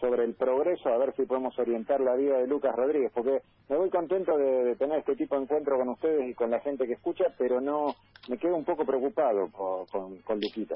sobre 0.00 0.24
el 0.24 0.34
progreso, 0.34 0.88
a 0.88 0.98
ver 0.98 1.14
si 1.14 1.26
podemos 1.26 1.56
orientar 1.58 2.00
la 2.00 2.16
vida 2.16 2.38
de 2.38 2.46
Lucas 2.46 2.74
Rodríguez, 2.74 3.12
porque 3.14 3.42
me 3.68 3.76
voy 3.76 3.90
contento 3.90 4.36
de, 4.36 4.74
tener 4.76 5.00
este 5.00 5.14
tipo 5.14 5.36
de 5.36 5.42
encuentro 5.42 5.76
con 5.76 5.90
ustedes 5.90 6.30
y 6.30 6.34
con 6.34 6.50
la 6.50 6.60
gente 6.60 6.86
que 6.86 6.94
escucha, 6.94 7.24
pero 7.38 7.60
no 7.60 7.94
me 8.28 8.38
quedo 8.38 8.56
un 8.56 8.64
poco 8.64 8.84
preocupado 8.84 9.48
con, 9.52 10.18
con, 10.22 10.40
Luquita. 10.40 10.74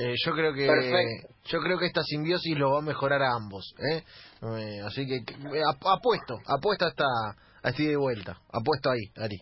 Eh, 0.00 0.14
yo 0.24 0.32
creo 0.32 0.54
que 0.54 0.68
yo 1.44 1.58
creo 1.60 1.78
que 1.78 1.86
esta 1.86 2.02
simbiosis 2.02 2.56
lo 2.56 2.72
va 2.72 2.78
a 2.78 2.82
mejorar 2.82 3.22
a 3.22 3.34
ambos, 3.34 3.74
¿eh? 3.78 4.02
eh 4.58 4.80
así 4.86 5.06
que 5.06 5.20
apuesto, 5.90 6.34
apuesto 6.46 6.86
hasta 6.86 7.04
a 7.64 7.68
este 7.68 7.88
de 7.88 7.96
vuelta, 7.96 8.38
apuesto 8.52 8.90
ahí, 8.90 9.02
Ari. 9.16 9.38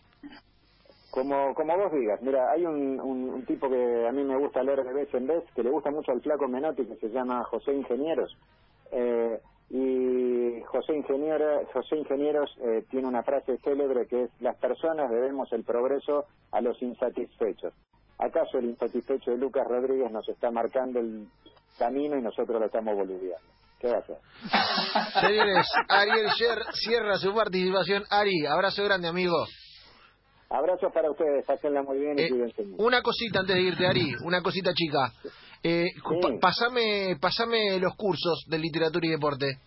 Como, 1.11 1.54
como 1.54 1.76
vos 1.76 1.92
digas, 1.92 2.22
mira, 2.22 2.52
hay 2.52 2.64
un, 2.64 3.00
un, 3.00 3.44
tipo 3.44 3.68
que 3.68 4.06
a 4.06 4.12
mí 4.12 4.22
me 4.22 4.38
gusta 4.38 4.62
leer 4.62 4.85
de 4.85 4.92
vez 4.92 5.12
en 5.12 5.26
vez, 5.26 5.42
que 5.56 5.62
le 5.64 5.70
gusta 5.70 5.90
mucho 5.90 6.12
al 6.12 6.20
flaco 6.20 6.46
Menotti, 6.46 6.87
que 6.87 6.94
se 6.96 7.09
llama 7.09 7.42
José 7.50 7.72
Ingenieros, 7.72 8.33
eh, 8.92 9.40
y 9.70 10.62
José, 10.66 10.94
Ingeniero, 10.96 11.64
José 11.72 11.96
Ingenieros 11.96 12.50
eh, 12.61 12.85
tiene 12.90 13.07
una 13.07 13.22
frase 13.22 13.57
célebre 13.59 14.07
que 14.07 14.24
es, 14.24 14.31
las 14.40 14.57
personas 14.57 15.11
debemos 15.11 15.53
el 15.53 15.64
progreso 15.64 16.24
a 16.50 16.61
los 16.61 16.81
insatisfechos. 16.83 17.72
¿Acaso 18.18 18.59
el 18.59 18.66
insatisfecho 18.66 19.31
de 19.31 19.38
Lucas 19.38 19.66
Rodríguez 19.68 20.11
nos 20.11 20.29
está 20.29 20.50
marcando 20.50 20.98
el 20.98 21.29
camino 21.79 22.18
y 22.18 22.22
nosotros 22.22 22.61
lo 22.61 22.66
estamos 22.66 22.96
boliviando? 22.96 23.46
¿Qué 23.79 23.88
va 23.88 23.96
a 23.96 24.00
hacer? 24.00 24.16
Señores, 25.26 25.66
Ariel 25.88 26.26
Sher 26.37 26.59
cierra 26.72 27.16
su 27.16 27.33
participación. 27.33 28.03
Ari, 28.11 28.46
abrazo 28.46 28.85
grande, 28.85 29.09
amigo. 29.09 29.37
Abrazos 30.50 30.92
para 30.92 31.09
ustedes, 31.09 31.46
pásenla 31.46 31.81
muy 31.85 31.96
bien 31.98 32.18
y 32.18 32.22
eh, 32.22 32.74
Una 32.79 33.03
cosita 33.03 33.38
antes 33.38 33.55
de 33.55 33.62
irte, 33.62 33.87
Ari, 33.87 34.14
una 34.24 34.42
cosita 34.42 34.72
chica. 34.74 35.12
Eh, 35.62 35.88
pasame, 36.40 37.16
pasame 37.20 37.78
los 37.78 37.94
cursos 37.94 38.44
de 38.48 38.58
literatura 38.58 39.06
y 39.06 39.10
deporte. 39.10 39.58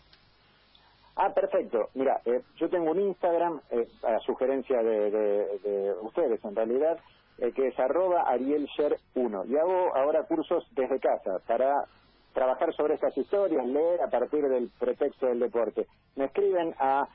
Ah, 1.16 1.32
perfecto. 1.34 1.90
Mira, 1.94 2.20
eh, 2.26 2.42
yo 2.58 2.70
tengo 2.70 2.92
un 2.92 3.00
Instagram, 3.00 3.62
eh, 3.70 3.88
a 4.04 4.20
sugerencia 4.20 4.82
de, 4.82 5.12
de, 5.12 5.94
ustedes 6.02 6.44
en 6.44 6.56
realidad, 6.56 6.98
eh, 7.38 7.52
que 7.52 7.68
es 7.68 7.80
arroba 7.80 8.26
arielsher1. 8.34 9.46
Y 9.48 9.58
hago 9.58 9.96
ahora 9.96 10.24
cursos 10.24 10.68
desde 10.72 11.00
casa 11.00 11.40
para 11.48 11.86
trabajar 12.34 12.74
sobre 12.74 12.96
estas 12.96 13.16
historias, 13.16 13.64
leer 13.68 14.02
a 14.02 14.10
partir 14.10 14.44
del 14.48 14.72
pretexto 14.80 15.28
del 15.28 15.40
deporte. 15.40 15.86
Me 16.16 16.26
escriben 16.26 16.74
a 16.80 17.08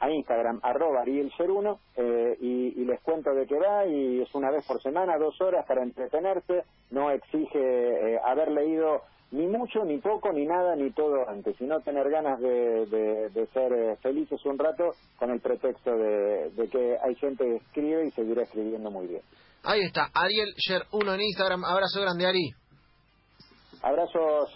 a 0.00 0.10
Instagram, 0.10 0.60
arroba 0.62 1.04
arielser1, 1.04 1.78
eh, 1.96 2.36
y, 2.40 2.84
les 2.84 3.00
cuento 3.02 3.32
de 3.34 3.46
qué 3.46 3.56
va, 3.56 3.86
y 3.86 4.22
es 4.22 4.34
una 4.34 4.50
vez 4.50 4.66
por 4.66 4.82
semana, 4.82 5.18
dos 5.18 5.40
horas 5.40 5.64
para 5.66 5.82
entretenerse, 5.82 6.64
no 6.90 7.10
exige 7.10 7.58
eh, 7.58 8.18
haber 8.24 8.50
leído 8.50 9.02
ni 9.32 9.46
mucho, 9.46 9.84
ni 9.84 9.98
poco, 9.98 10.32
ni 10.32 10.44
nada, 10.44 10.74
ni 10.74 10.90
todo 10.90 11.28
antes, 11.28 11.56
sino 11.56 11.80
tener 11.80 12.10
ganas 12.10 12.40
de, 12.40 12.86
de, 13.32 13.46
ser 13.52 13.72
eh, 13.72 13.96
felices 14.02 14.44
un 14.44 14.58
rato 14.58 14.94
con 15.18 15.30
el 15.30 15.40
pretexto 15.40 15.96
de, 15.96 16.50
que 16.72 16.96
hay 17.00 17.14
gente 17.16 17.44
que 17.44 17.56
escribe 17.56 18.06
y 18.06 18.10
seguirá 18.10 18.42
escribiendo 18.42 18.90
muy 18.90 19.06
bien. 19.06 19.22
Ahí 19.62 19.82
está, 19.82 20.10
Ariel 20.14 20.54
Sher 20.56 20.82
1 20.90 21.14
en 21.14 21.20
Instagram, 21.20 21.64
abrazo 21.64 22.00
grande 22.00 22.26
Ari. 22.26 22.50
Abrazos. 23.82 24.54